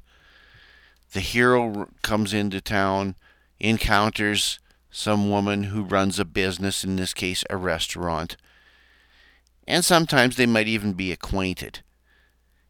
[1.12, 3.16] The hero comes into town,
[3.60, 4.60] encounters
[4.90, 8.38] some woman who runs a business, in this case, a restaurant,
[9.68, 11.82] and sometimes they might even be acquainted.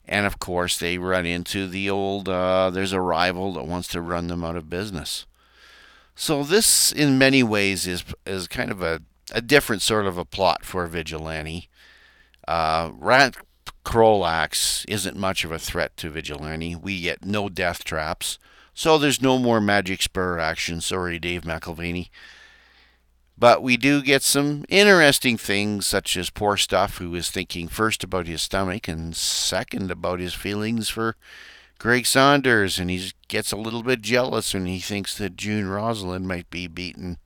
[0.06, 4.02] And of course, they run into the old uh, there's a rival that wants to
[4.02, 5.26] run them out of business.
[6.16, 9.02] So, this, in many ways, is, is kind of a,
[9.32, 11.70] a different sort of a plot for Vigilante.
[12.48, 13.36] Uh, Rat
[13.84, 16.76] Krolax isn't much of a threat to Vigilante.
[16.76, 18.38] We get no death traps.
[18.74, 20.82] So, there's no more magic spur action.
[20.82, 22.10] Sorry, Dave McElvaney.
[23.36, 28.04] But we do get some interesting things, such as poor stuff, who is thinking first
[28.04, 31.16] about his stomach and second about his feelings for
[31.80, 36.28] Greg Saunders, and he gets a little bit jealous when he thinks that June Rosalind
[36.28, 37.18] might be beaten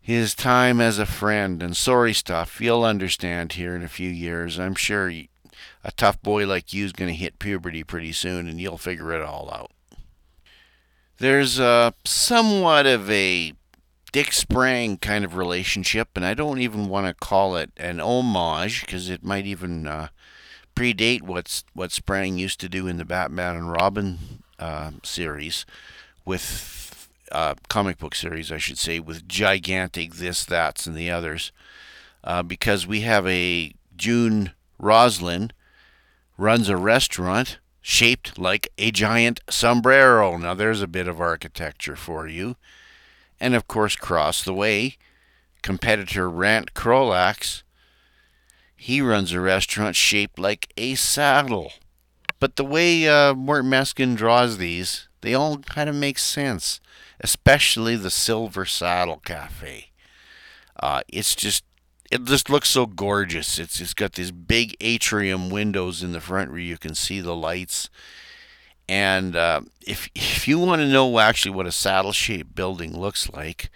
[0.00, 1.62] his time as a friend.
[1.62, 4.58] And sorry stuff, you'll understand here in a few years.
[4.58, 8.60] I'm sure a tough boy like you is going to hit puberty pretty soon, and
[8.60, 9.70] you'll figure it all out.
[11.18, 13.52] There's a somewhat of a
[14.12, 18.82] Dick Sprang kind of relationship, and I don't even want to call it an homage
[18.82, 20.08] because it might even uh,
[20.74, 24.18] predate what's what Sprang used to do in the Batman and Robin
[24.58, 25.66] uh, series,
[26.24, 31.52] with uh, comic book series, I should say, with gigantic this, that's, and the others,
[32.24, 35.52] uh, because we have a June Roslin
[36.36, 40.36] runs a restaurant shaped like a giant sombrero.
[40.36, 42.56] Now there's a bit of architecture for you
[43.42, 44.96] and of course, cross the way,
[45.62, 47.64] competitor Rant Krolax,
[48.82, 51.72] he runs a restaurant shaped like a saddle.
[52.40, 56.80] But the way uh, Mort Meskin draws these, they all kind of make sense,
[57.20, 59.92] especially the Silver Saddle Cafe.
[60.80, 61.62] Uh, it's just
[62.10, 63.56] it just looks so gorgeous.
[63.60, 67.36] It's it's got these big atrium windows in the front where you can see the
[67.36, 67.88] lights.
[68.88, 73.30] And uh, if if you want to know actually what a saddle shaped building looks
[73.30, 73.70] like,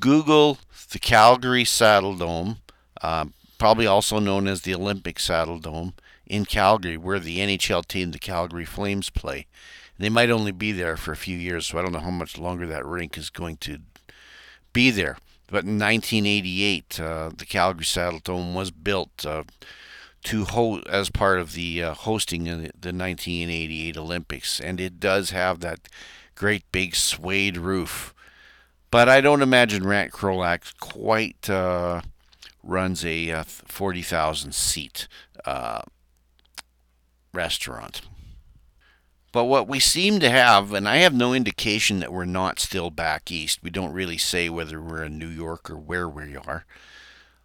[0.00, 0.58] Google
[0.90, 2.56] the Calgary Saddle Dome,
[3.00, 3.26] uh,
[3.58, 5.94] probably also known as the Olympic Saddle Dome
[6.26, 9.46] in Calgary, where the NHL team, the Calgary Flames, play.
[9.98, 12.38] They might only be there for a few years, so I don't know how much
[12.38, 13.78] longer that rink is going to
[14.72, 15.18] be there.
[15.48, 19.42] But in 1988, uh, the Calgary Saddle Dome was built uh,
[20.24, 25.30] to ho- as part of the uh, hosting of the 1988 Olympics, and it does
[25.30, 25.88] have that
[26.34, 28.14] great big swayed roof.
[28.90, 32.02] But I don't imagine Rant Krolak quite uh,
[32.68, 35.08] runs a uh, 40,000 seat
[35.44, 35.80] uh,
[37.32, 38.02] restaurant.
[39.32, 42.90] But what we seem to have, and I have no indication that we're not still
[42.90, 43.62] back east.
[43.62, 46.64] We don't really say whether we're in New York or where we are.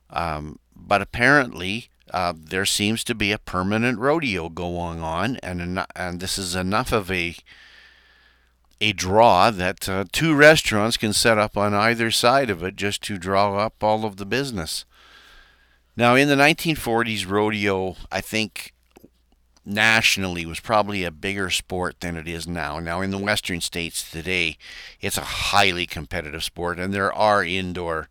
[0.09, 5.86] Um, but apparently, uh, there seems to be a permanent rodeo going on, and eno-
[5.95, 7.36] and this is enough of a
[8.80, 13.01] a draw that uh, two restaurants can set up on either side of it just
[13.03, 14.84] to draw up all of the business.
[15.95, 18.73] Now, in the 1940s, rodeo, I think
[19.65, 22.79] nationally was probably a bigger sport than it is now.
[22.79, 24.57] Now, in the western states today,
[25.01, 28.09] it's a highly competitive sport, and there are indoor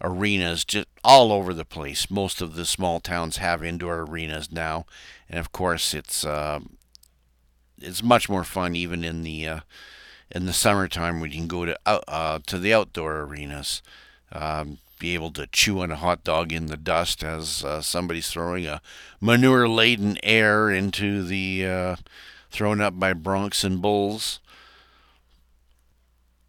[0.00, 2.10] arenas just all over the place.
[2.10, 4.86] Most of the small towns have indoor arenas now,
[5.28, 6.60] and of course, it's uh,
[7.80, 9.60] it's much more fun even in the uh,
[10.30, 13.82] in the summertime when you can go to uh, to the outdoor arenas.
[14.32, 18.30] Um, be able to chew on a hot dog in the dust as uh, somebody's
[18.30, 18.80] throwing a
[19.20, 21.96] manure laden air into the uh,
[22.50, 24.40] thrown up by broncs and bulls.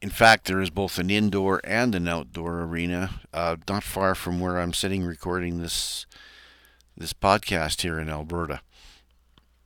[0.01, 4.39] In fact, there is both an indoor and an outdoor arena, uh, not far from
[4.39, 6.05] where I'm sitting recording this
[6.95, 8.61] this podcast here in Alberta.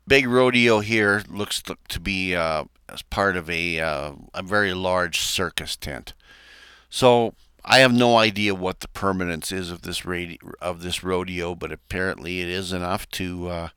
[0.07, 5.19] Big rodeo here looks to be uh, as part of a uh, a very large
[5.19, 6.13] circus tent.
[6.89, 11.53] So I have no idea what the permanence is of this radi- of this rodeo,
[11.55, 13.67] but apparently it is enough to uh,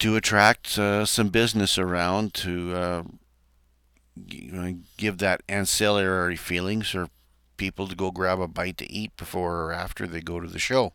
[0.00, 3.02] to attract uh, some business around to uh,
[4.96, 7.08] give that ancillary feelings for
[7.56, 10.58] people to go grab a bite to eat before or after they go to the
[10.58, 10.92] show.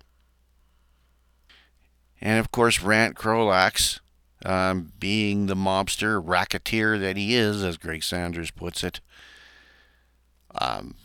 [2.22, 4.00] And of course, Rant Krolax,
[4.46, 9.02] um, being the mobster racketeer that he is, as Greg Sanders puts it,
[10.56, 10.96] um,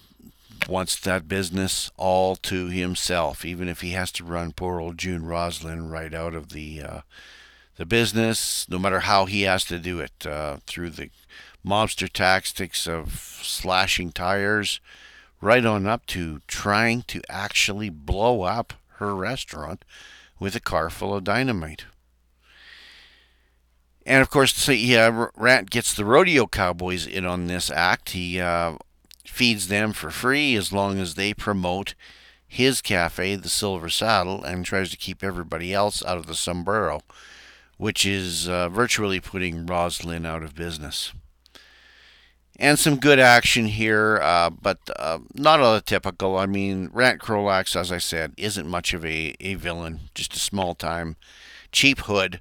[0.69, 5.25] wants that business all to himself, even if he has to run poor old June
[5.25, 7.01] Roslin right out of the uh,
[7.77, 11.11] the business, no matter how he has to do it uh, through the
[11.65, 14.81] mobster tactics of slashing tires,
[15.41, 19.85] right on up to trying to actually blow up her restaurant
[20.41, 21.85] with a car full of dynamite.
[24.05, 28.11] And of course, so, yeah, Rant gets the rodeo cowboys in on this act.
[28.11, 28.77] He uh,
[29.31, 31.95] feeds them for free as long as they promote
[32.47, 37.01] his cafe, the Silver Saddle, and tries to keep everybody else out of the sombrero,
[37.77, 41.13] which is uh, virtually putting Roslyn out of business.
[42.59, 46.37] And some good action here, uh, but uh, not all typical.
[46.37, 50.41] I mean, Rat Krolax, as I said, isn't much of a, a villain, just a
[50.41, 51.17] small time
[51.71, 52.41] cheap hood,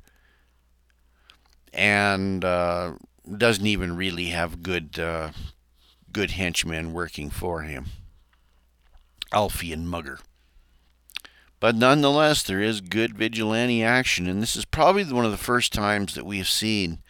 [1.73, 2.93] and uh,
[3.37, 5.31] doesn't even really have good uh,
[6.17, 7.85] good henchmen working for him.
[9.31, 10.17] Alfie and Mugger.
[11.59, 15.71] But nonetheless, there is good vigilante action, and this is probably one of the first
[15.71, 17.03] times that we have seen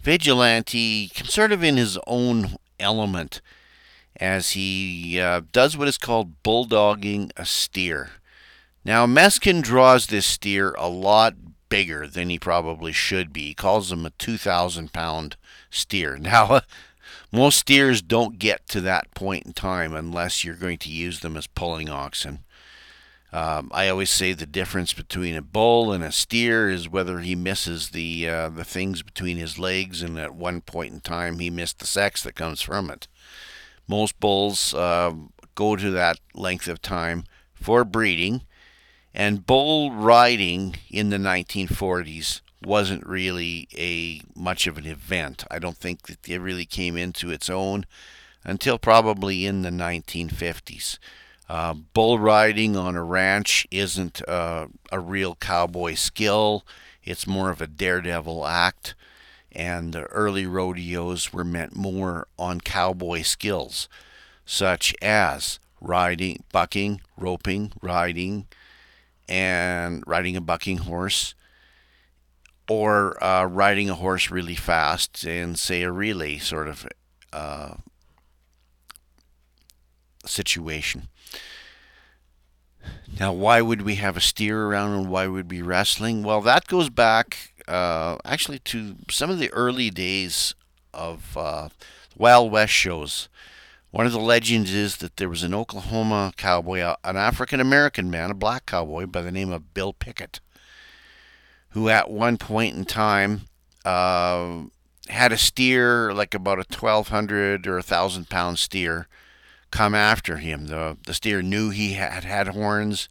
[0.00, 3.42] vigilante sort of in his own element
[4.18, 8.12] as he uh, does what is called bulldogging a steer.
[8.82, 11.34] Now, Meskin draws this steer a lot
[11.68, 13.48] bigger than he probably should be.
[13.48, 15.36] He calls him a 2,000 pound
[15.68, 16.16] steer.
[16.28, 16.62] Now,
[17.32, 21.36] most steers don't get to that point in time unless you're going to use them
[21.36, 22.40] as pulling oxen.
[23.30, 27.34] Um, I always say the difference between a bull and a steer is whether he
[27.34, 31.50] misses the uh, the things between his legs, and at one point in time he
[31.50, 33.06] missed the sex that comes from it.
[33.86, 35.12] Most bulls uh,
[35.54, 38.44] go to that length of time for breeding,
[39.12, 45.44] and bull riding in the 1940s wasn't really a much of an event.
[45.50, 47.86] I don't think that it really came into its own
[48.44, 50.98] until probably in the 1950s.
[51.48, 56.64] Uh, bull riding on a ranch isn't uh, a real cowboy skill.
[57.02, 58.94] It's more of a daredevil act,
[59.50, 63.88] and the early rodeos were meant more on cowboy skills,
[64.44, 68.46] such as riding, bucking, roping, riding,
[69.26, 71.34] and riding a bucking horse,
[72.68, 76.86] or uh, riding a horse really fast in, say, a relay sort of
[77.32, 77.74] uh,
[80.24, 81.08] situation.
[83.18, 86.22] Now, why would we have a steer around and why would we be wrestling?
[86.22, 90.54] Well, that goes back uh, actually to some of the early days
[90.94, 91.68] of uh,
[92.16, 93.28] Wild West shows
[93.90, 98.10] One of the legends is that there was an Oklahoma cowboy, uh, an African American
[98.10, 100.40] man, a black cowboy by the name of Bill Pickett,
[101.70, 103.42] who at one point in time
[103.84, 104.62] uh,
[105.08, 109.08] had a steer, like about a 1,200 or a 1,000 pound steer,
[109.70, 110.66] come after him.
[110.66, 113.08] The, the steer knew he had had horns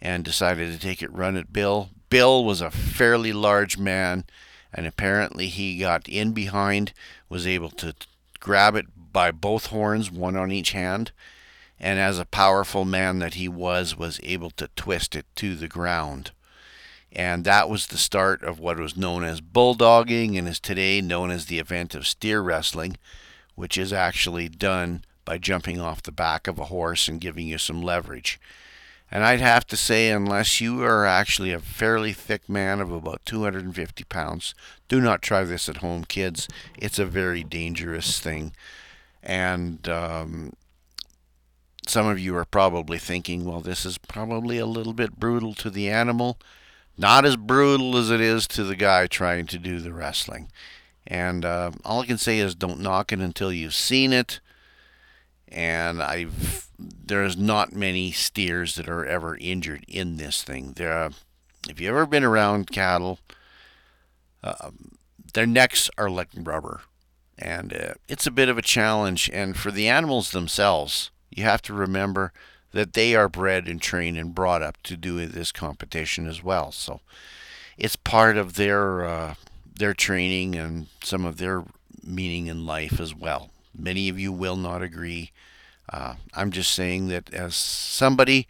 [0.00, 1.90] and decided to take it run at Bill.
[2.10, 4.24] Bill was a fairly large man,
[4.72, 6.92] and apparently he got in behind,
[7.28, 7.94] was able to
[8.40, 11.12] grab it by both horns, one on each hand,
[11.78, 15.68] and as a powerful man that he was, was able to twist it to the
[15.68, 16.32] ground.
[17.14, 21.30] And that was the start of what was known as bulldogging and is today known
[21.30, 22.96] as the event of steer wrestling,
[23.54, 27.58] which is actually done by jumping off the back of a horse and giving you
[27.58, 28.40] some leverage.
[29.10, 33.20] And I'd have to say, unless you are actually a fairly thick man of about
[33.26, 34.54] 250 pounds,
[34.88, 36.48] do not try this at home, kids.
[36.78, 38.54] It's a very dangerous thing.
[39.22, 40.54] And um,
[41.86, 45.68] some of you are probably thinking, well, this is probably a little bit brutal to
[45.68, 46.38] the animal.
[46.96, 50.50] Not as brutal as it is to the guy trying to do the wrestling.
[51.06, 54.40] And uh, all I can say is don't knock it until you've seen it.
[55.48, 60.72] And I've there's not many steers that are ever injured in this thing.
[60.76, 61.10] There, are,
[61.68, 63.18] if you've ever been around cattle,
[64.42, 64.70] uh,
[65.32, 66.82] their necks are like rubber
[67.38, 69.30] and uh, it's a bit of a challenge.
[69.32, 72.32] And for the animals themselves, you have to remember
[72.72, 76.72] that they are bred and trained and brought up to do this competition as well.
[76.72, 77.00] So
[77.78, 79.34] it's part of their uh,
[79.78, 81.64] their training and some of their
[82.04, 83.50] meaning in life as well.
[83.76, 85.32] Many of you will not agree.
[85.88, 88.46] Uh, I'm just saying that as somebody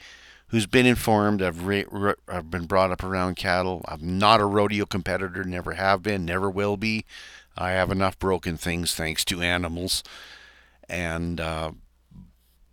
[0.48, 1.86] who's been informed, I've, re-
[2.28, 3.82] I've been brought up around cattle.
[3.88, 7.04] I'm not a rodeo competitor, never have been, never will be.
[7.56, 10.02] I have enough broken things thanks to animals,
[10.88, 11.72] and uh,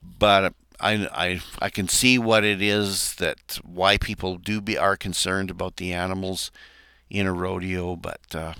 [0.02, 4.96] but I, I I can see what it is that why people do be are
[4.98, 6.52] concerned about the animals
[7.10, 8.54] in a rodeo, but uh,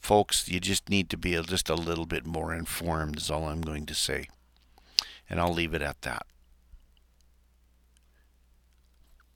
[0.00, 3.18] folks, you just need to be just a little bit more informed.
[3.18, 4.28] Is all I'm going to say,
[5.28, 6.26] and I'll leave it at that.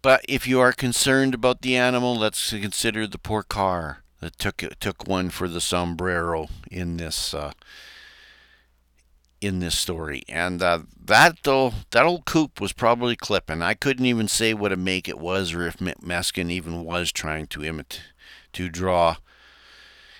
[0.00, 4.64] But if you are concerned about the animal, let's consider the poor car that took
[4.80, 7.52] took one for the sombrero in this uh,
[9.42, 10.22] in this story.
[10.28, 13.62] And uh, that though that old coop was probably clipping.
[13.62, 17.46] I couldn't even say what a make it was, or if Meskin even was trying
[17.48, 18.02] to imitate
[18.52, 19.16] to draw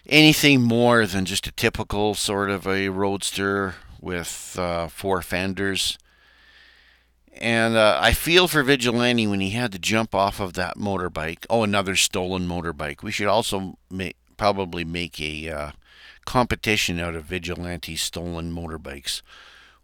[0.06, 5.98] anything more than just a typical sort of a roadster with uh, four fenders.
[7.34, 11.46] And uh, I feel for Vigilante when he had to jump off of that motorbike.
[11.48, 13.02] Oh, another stolen motorbike.
[13.02, 15.70] We should also make, probably make a uh,
[16.24, 19.22] competition out of Vigilante stolen motorbikes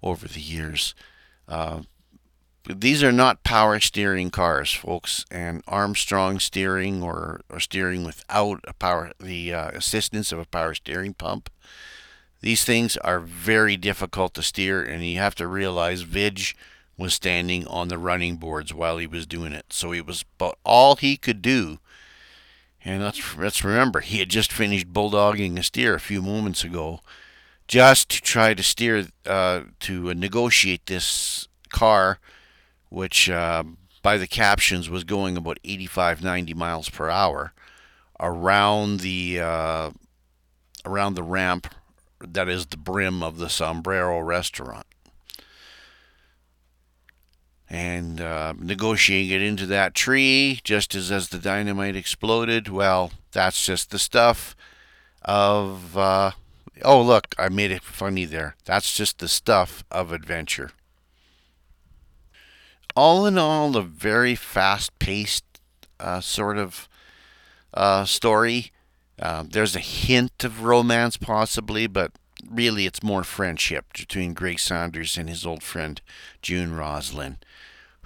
[0.03, 0.95] over the years.
[1.47, 1.83] Uh,
[2.67, 8.75] these are not power steering cars, folks, and Armstrong steering or, or steering without a
[8.75, 11.51] power the uh, assistance of a power steering pump.
[12.41, 16.55] These things are very difficult to steer, and you have to realize Vidge
[16.97, 19.67] was standing on the running boards while he was doing it.
[19.71, 21.79] So it was about all he could do.
[22.89, 27.01] And let's, let's remember, he had just finished bulldogging a steer a few moments ago
[27.67, 32.19] just to try to steer, uh, to negotiate this car,
[32.89, 33.63] which uh,
[34.01, 37.53] by the captions was going about 85, 90 miles per hour
[38.19, 39.91] around the, uh,
[40.87, 41.75] around the ramp
[42.27, 44.87] that is the brim of the Sombrero restaurant
[47.71, 52.69] and uh, negotiating it into that tree just as as the dynamite exploded.
[52.69, 54.57] Well, that's just the stuff
[55.23, 55.97] of.
[55.97, 56.33] Uh,
[56.83, 58.57] oh, look, I made it funny there.
[58.65, 60.71] That's just the stuff of adventure.
[62.97, 65.45] All in all, a very fast-paced
[66.01, 66.89] uh, sort of
[67.75, 68.73] uh, story.
[69.21, 72.13] Uh, there's a hint of romance, possibly, but
[72.51, 76.01] really it's more friendship between Greg Saunders and his old friend
[76.43, 77.39] June Roslin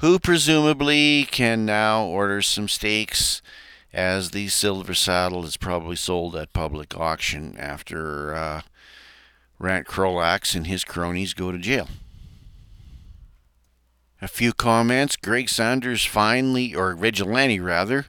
[0.02, 3.40] who presumably can now order some steaks
[3.92, 8.62] as the silver saddle is probably sold at public auction after uh,
[9.60, 11.86] Rant Krolax and his cronies go to jail.
[14.20, 15.14] A few comments.
[15.14, 18.06] Greg Saunders finally, or Vigilante rather,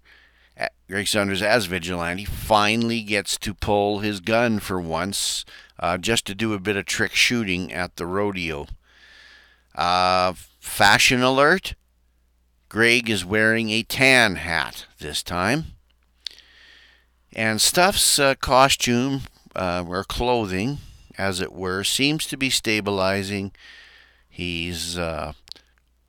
[0.90, 5.46] Greg Saunders as Vigilante finally gets to pull his gun for once
[5.78, 8.66] uh, just to do a bit of trick shooting at the rodeo.
[9.76, 11.76] Uh, fashion alert
[12.74, 15.66] Greg is wearing a tan hat this time.
[17.32, 19.22] And Stuff's uh, costume
[19.56, 20.80] uh, or clothing,
[21.16, 23.52] as it were, seems to be stabilizing
[24.28, 25.34] He's uh,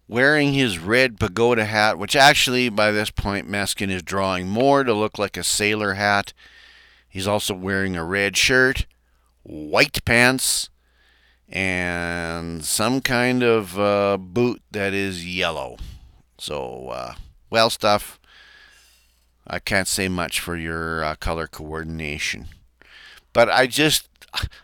[0.09, 4.95] wearing his red pagoda hat, which actually by this point Meskin is drawing more to
[4.95, 6.33] look like a sailor hat.
[7.07, 8.87] He's also wearing a red shirt,
[9.43, 10.71] white pants,
[11.47, 15.77] and some kind of uh, boot that is yellow.
[16.39, 17.15] So, uh,
[17.51, 18.19] well, stuff.
[19.47, 22.49] I can't say much for your uh, color coordination,
[23.33, 24.09] but I just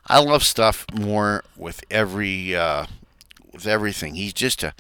[0.07, 2.87] I love stuff more with every uh,
[3.53, 4.15] with everything.
[4.15, 4.73] He's just a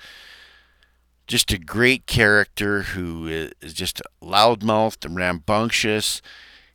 [1.26, 3.28] just a great character who
[3.60, 6.20] is just loudmouthed and rambunctious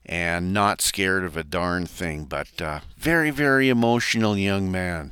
[0.05, 5.11] and not scared of a darn thing, but uh, very, very emotional young man.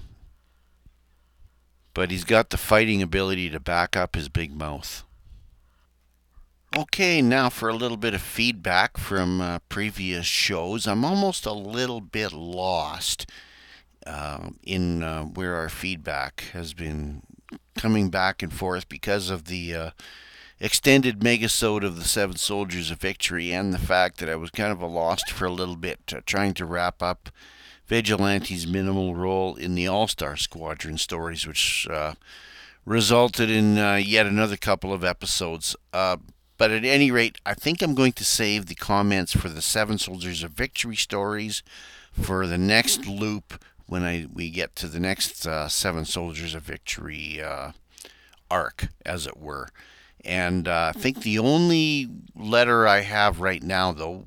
[1.94, 5.04] But he's got the fighting ability to back up his big mouth.
[6.76, 10.88] Okay, now for a little bit of feedback from uh, previous shows.
[10.88, 13.30] I'm almost a little bit lost
[14.08, 17.22] uh, in uh, where our feedback has been
[17.78, 19.90] coming back and forth because of the uh,
[20.60, 24.72] extended megasode of the Seven Soldiers of Victory and the fact that I was kind
[24.72, 27.30] of a lost for a little bit uh, trying to wrap up
[27.88, 32.14] Vigilante's minimal role in the All Star Squadron stories, which uh,
[32.86, 35.76] resulted in uh, yet another couple of episodes.
[35.92, 36.18] Uh,
[36.58, 39.98] but at any rate, I think I'm going to save the comments for the Seven
[39.98, 41.62] Soldiers of Victory stories
[42.14, 46.64] for the next loop when I we get to the next uh, Seven Soldiers of
[46.64, 47.72] Victory uh,
[48.50, 49.70] arc, as it were.
[50.24, 54.26] And uh, I think the only letter I have right now, though,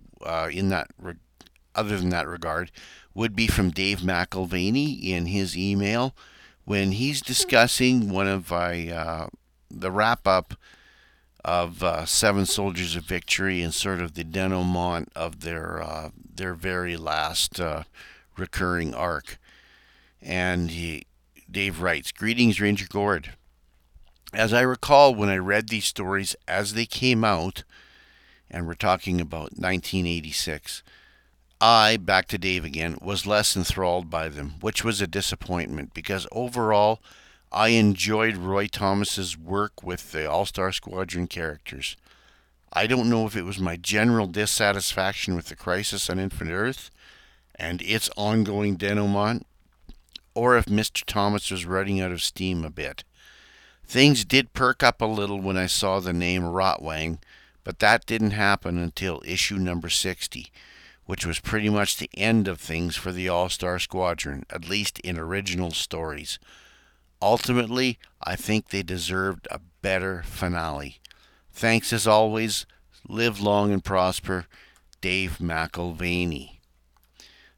[0.52, 1.14] in that re-
[1.74, 2.70] other than that regard,
[3.16, 6.14] would be from Dave McElvaney in his email
[6.66, 9.28] when he's discussing one of my uh,
[9.70, 10.54] the wrap up
[11.42, 16.52] of uh, Seven Soldiers of Victory and sort of the denouement of their uh, their
[16.52, 17.84] very last uh,
[18.36, 19.38] recurring arc.
[20.20, 21.06] And he,
[21.50, 23.32] Dave writes, "Greetings, Ranger Gord.
[24.34, 27.64] As I recall, when I read these stories as they came out,
[28.50, 30.82] and we're talking about 1986."
[31.60, 36.26] I, back to Dave again, was less enthralled by them, which was a disappointment because
[36.30, 37.00] overall
[37.50, 41.96] I enjoyed Roy Thomas's work with the All Star Squadron characters.
[42.72, 46.90] I don't know if it was my general dissatisfaction with the Crisis on Infinite Earth
[47.54, 49.46] and its ongoing denouement,
[50.34, 51.04] or if Mr.
[51.06, 53.02] Thomas was running out of steam a bit.
[53.82, 57.18] Things did perk up a little when I saw the name Rotwang,
[57.64, 60.52] but that didn't happen until issue number 60
[61.06, 64.98] which was pretty much the end of things for the All Star Squadron, at least
[65.00, 66.38] in original stories.
[67.22, 71.00] Ultimately, I think they deserved a better finale.
[71.52, 72.66] Thanks as always.
[73.08, 74.46] Live long and prosper.
[75.00, 76.58] Dave McElvaney.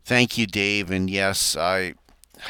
[0.05, 0.91] Thank you, Dave.
[0.91, 1.95] And yes, I.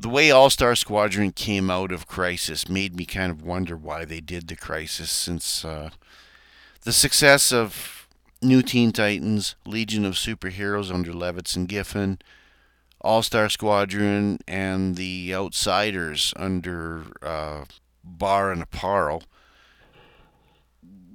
[0.00, 4.04] The way All Star Squadron came out of Crisis made me kind of wonder why
[4.04, 5.90] they did the Crisis, since uh,
[6.82, 7.97] the success of
[8.40, 12.20] New Teen Titans, Legion of Superheroes under Levitz and Giffen,
[13.00, 17.64] All Star Squadron, and the Outsiders under uh,
[18.04, 19.22] Barr and Aparo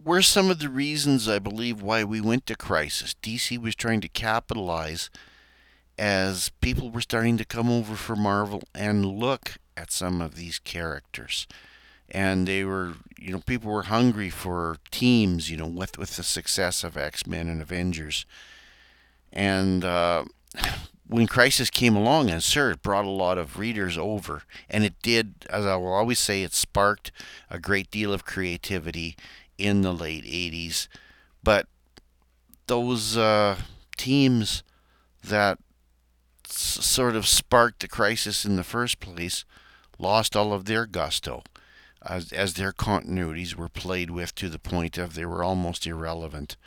[0.04, 3.16] were some of the reasons I believe why we went to Crisis.
[3.24, 5.10] DC was trying to capitalize
[5.98, 10.60] as people were starting to come over for Marvel and look at some of these
[10.60, 11.48] characters
[12.14, 16.24] and they were you know people were hungry for teams you know with with the
[16.24, 18.26] success of X-Men and Avengers.
[19.32, 20.26] And uh,
[21.08, 24.94] when Crisis came along and sure it brought a lot of readers over and it
[25.02, 27.12] did as I will always say it sparked
[27.50, 29.16] a great deal of creativity
[29.58, 30.88] in the late 80s
[31.44, 31.68] but
[32.68, 33.58] those uh,
[33.98, 34.64] teams
[35.24, 35.60] that
[36.50, 39.46] s- sort of sparked the crisis in the first place
[40.00, 41.44] lost all of their gusto
[42.06, 46.58] as, as their continuities were played with to the point of they were almost irrelevant.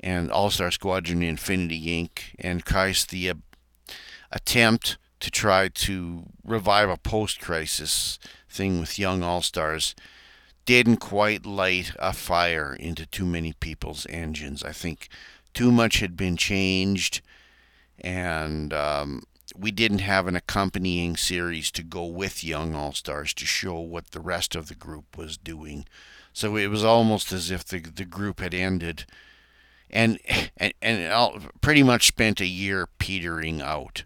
[0.00, 2.34] And All Star Squadron Infinity Inc.
[2.38, 3.34] and Kais the uh,
[4.30, 9.94] attempt to try to revive a post crisis thing with young All Stars
[10.66, 14.62] didn't quite light a fire into too many people's engines.
[14.62, 15.08] I think
[15.54, 17.22] too much had been changed,
[18.00, 19.22] and um,
[19.58, 24.10] we didn't have an accompanying series to go with Young All Stars to show what
[24.10, 25.86] the rest of the group was doing.
[26.32, 29.06] So it was almost as if the the group had ended,
[29.90, 30.18] and
[30.56, 34.04] and and all, pretty much spent a year petering out,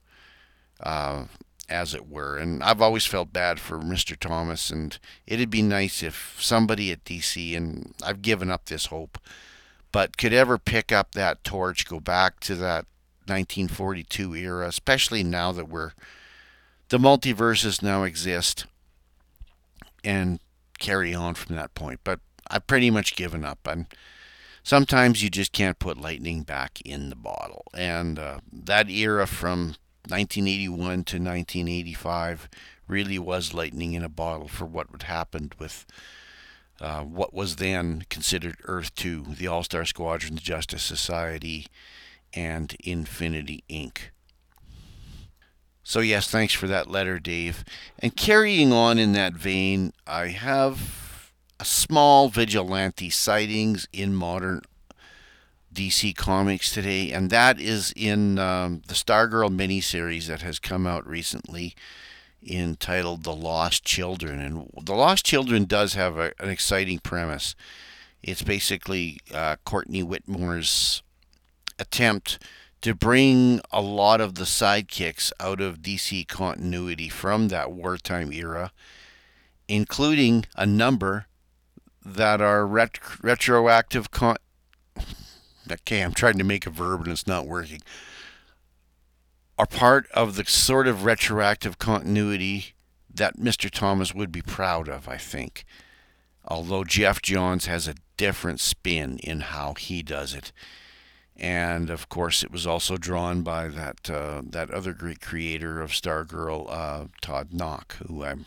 [0.80, 1.24] uh,
[1.68, 2.38] as it were.
[2.38, 4.16] And I've always felt bad for Mr.
[4.16, 9.18] Thomas, and it'd be nice if somebody at DC, and I've given up this hope,
[9.90, 12.86] but could ever pick up that torch, go back to that
[13.31, 15.93] 1942 era, especially now that we're
[16.89, 18.66] the multiverses now exist
[20.03, 20.41] and
[20.78, 22.01] carry on from that point.
[22.03, 23.61] But I've pretty much given up.
[23.64, 23.87] I'm
[24.62, 29.76] sometimes you just can't put lightning back in the bottle, and uh, that era from
[30.09, 32.49] 1981 to 1985
[32.89, 35.87] really was lightning in a bottle for what would happen with
[36.81, 41.66] uh, what was then considered Earth 2, the All Star Squadron, the Justice Society,
[42.35, 44.11] and Infinity Inc.
[45.83, 47.64] So, yes, thanks for that letter, Dave.
[47.99, 54.62] And carrying on in that vein, I have a small vigilante sightings in modern
[55.74, 61.07] DC Comics today, and that is in um, the Stargirl miniseries that has come out
[61.07, 61.74] recently
[62.47, 64.41] entitled The Lost Children.
[64.41, 67.55] And The Lost Children does have a, an exciting premise.
[68.22, 71.03] It's basically uh, Courtney Whitmore's
[71.81, 72.39] attempt
[72.83, 78.72] to bring a lot of the sidekicks out of DC continuity from that wartime era,
[79.68, 81.26] including a number
[82.05, 84.11] that are ret- retroactive.
[84.11, 84.37] Con-
[85.70, 87.83] okay, I'm trying to make a verb and it's not working.
[89.59, 92.74] Are part of the sort of retroactive continuity
[93.12, 93.70] that Mr.
[93.70, 95.66] Thomas would be proud of, I think.
[96.47, 100.53] Although Geoff Johns has a different spin in how he does it
[101.41, 105.91] and of course it was also drawn by that uh, that other great creator of
[105.91, 108.47] Stargirl, uh, Todd Nauck, who I'm.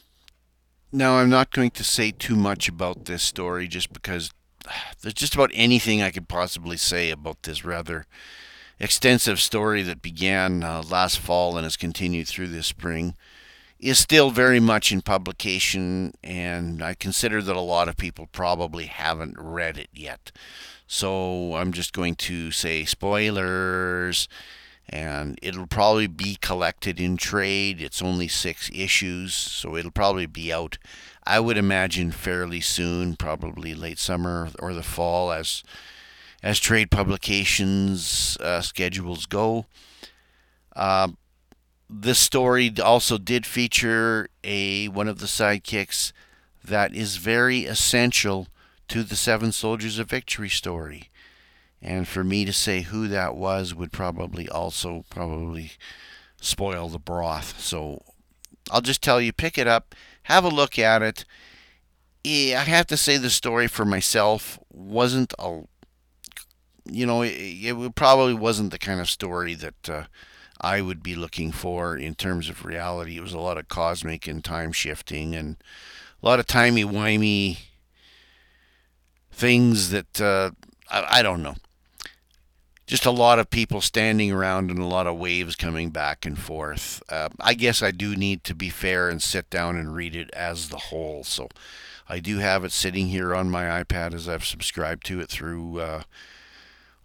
[0.91, 4.31] Now I'm not going to say too much about this story, just because
[5.01, 8.05] there's just about anything I could possibly say about this rather
[8.79, 13.15] extensive story that began uh, last fall and has continued through this spring.
[13.83, 18.85] Is still very much in publication, and I consider that a lot of people probably
[18.85, 20.31] haven't read it yet.
[20.87, 24.29] So I'm just going to say spoilers,
[24.87, 27.81] and it'll probably be collected in trade.
[27.81, 30.77] It's only six issues, so it'll probably be out,
[31.25, 35.61] I would imagine, fairly soon, probably late summer or the fall as
[36.41, 39.65] as trade publications uh, schedules go.
[40.73, 41.09] Uh,
[42.01, 46.11] this story also did feature a one of the sidekicks
[46.63, 48.47] that is very essential
[48.87, 51.09] to the Seven Soldiers of Victory story.
[51.81, 55.73] And for me to say who that was would probably also probably
[56.41, 57.59] spoil the broth.
[57.59, 58.01] So
[58.71, 61.25] I'll just tell you pick it up, have a look at it.
[62.25, 65.63] I have to say the story for myself wasn't a
[66.85, 70.03] you know, it, it probably wasn't the kind of story that uh,
[70.63, 73.17] I would be looking for in terms of reality.
[73.17, 75.57] It was a lot of cosmic and time shifting and
[76.21, 77.57] a lot of timey wimey
[79.29, 80.51] things that uh,
[80.89, 81.55] I, I don't know.
[82.87, 86.39] Just a lot of people standing around and a lot of waves coming back and
[86.39, 87.03] forth.
[87.09, 90.29] Uh, I guess I do need to be fair and sit down and read it
[90.31, 91.23] as the whole.
[91.23, 91.49] So
[92.07, 95.79] I do have it sitting here on my iPad as I've subscribed to it through
[95.79, 96.03] uh,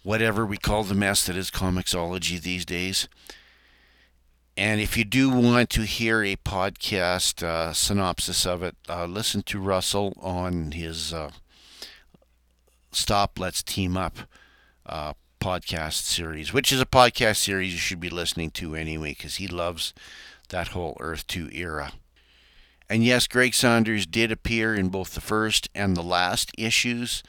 [0.03, 3.09] whatever we call the mess that is Comixology these days.
[4.59, 9.43] And if you do want to hear a podcast uh, synopsis of it, uh, listen
[9.43, 11.31] to Russell on his uh,
[12.91, 14.19] Stop, Let's Team Up
[14.85, 19.37] uh, podcast series, which is a podcast series you should be listening to anyway, because
[19.37, 19.95] he loves
[20.49, 21.93] that whole Earth 2 era.
[22.91, 27.23] And yes, Greg Saunders did appear in both the first and the last issues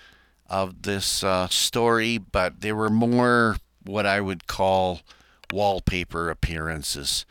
[0.50, 5.02] of this uh, story, but they were more what I would call
[5.52, 7.26] wallpaper appearances.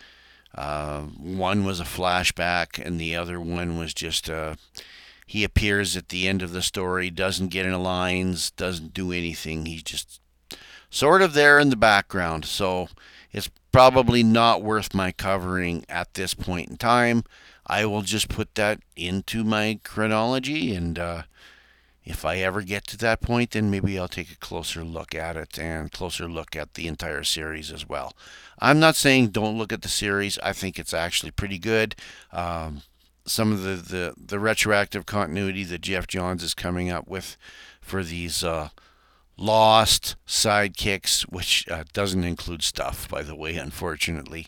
[0.55, 4.57] Uh, one was a flashback, and the other one was just a
[5.29, 9.67] he appears at the end of the story, doesn't get any lines, doesn't do anything.
[9.67, 10.23] He's just
[10.89, 12.47] sort of there in the background.
[12.47, 12.89] So
[13.31, 17.25] it's probably not worth my covering at this point in time.
[17.67, 21.23] I will just put that into my chronology, and uh,
[22.09, 25.37] if I ever get to that point, then maybe I'll take a closer look at
[25.37, 28.15] it and closer look at the entire series as well.
[28.59, 30.39] I'm not saying don't look at the series.
[30.39, 31.95] I think it's actually pretty good.
[32.33, 32.83] Um,
[33.27, 37.37] some of the, the, the retroactive continuity that Geoff Johns is coming up with
[37.83, 38.71] for these uh,
[39.37, 44.47] lost sidekicks, which uh, doesn't include stuff, by the way, unfortunately,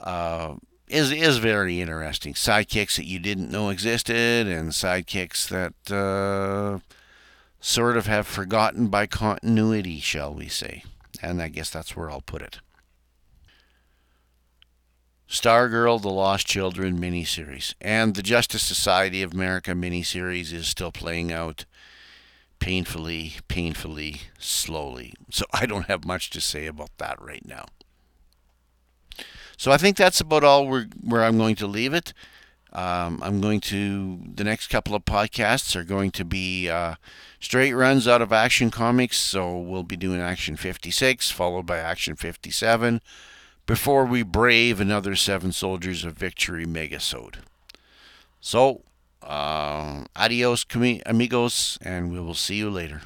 [0.00, 0.56] uh,
[0.90, 2.34] is is very interesting.
[2.34, 6.80] Sidekicks that you didn't know existed, and sidekicks that uh,
[7.60, 10.82] sort of have forgotten by continuity, shall we say?
[11.22, 12.58] And I guess that's where I'll put it.
[15.28, 21.30] Stargirl, The Lost Children miniseries, and the Justice Society of America miniseries is still playing
[21.32, 21.66] out
[22.58, 25.14] painfully, painfully, slowly.
[25.30, 27.66] So I don't have much to say about that right now.
[29.60, 32.14] So I think that's about all where, where I'm going to leave it.
[32.72, 36.94] Um, I'm going to, the next couple of podcasts are going to be uh,
[37.40, 39.18] straight runs out of Action Comics.
[39.18, 43.02] So we'll be doing Action 56, followed by Action 57,
[43.66, 47.34] before we brave another Seven Soldiers of Victory megasode.
[48.40, 48.84] So,
[49.22, 50.64] uh, adios,
[51.04, 53.02] amigos, and we will see you later.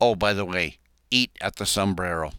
[0.00, 0.78] Oh, by the way,
[1.10, 2.30] eat at the sombrero.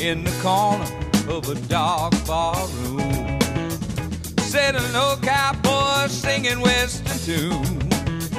[0.00, 0.84] In the corner
[1.28, 3.38] of a dark bar room.
[4.38, 8.30] Sat an old cowboy singing western tunes,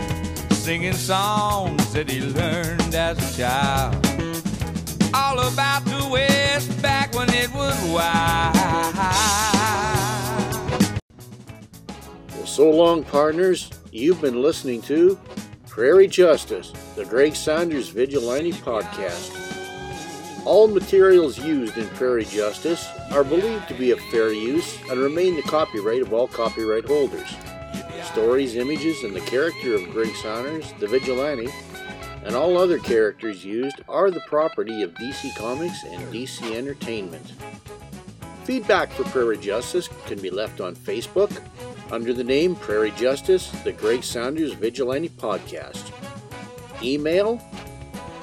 [0.57, 3.95] singing songs that he learned as a child.
[5.13, 9.60] All about the West back when it was wild.
[12.51, 13.69] So long, partners.
[13.93, 15.17] You've been listening to
[15.69, 19.31] Prairie Justice, the Greg Saunders Vigilante Podcast.
[20.45, 25.37] All materials used in Prairie Justice are believed to be of fair use and remain
[25.37, 27.37] the copyright of all copyright holders.
[28.03, 31.47] Stories, images, and the character of Greg Saunders, the Vigilante,
[32.25, 37.31] and all other characters used are the property of DC Comics and DC Entertainment.
[38.43, 41.41] Feedback for Prairie Justice can be left on Facebook
[41.91, 45.91] under the name Prairie Justice, the Greg Saunders Vigilante Podcast.
[46.81, 47.39] Email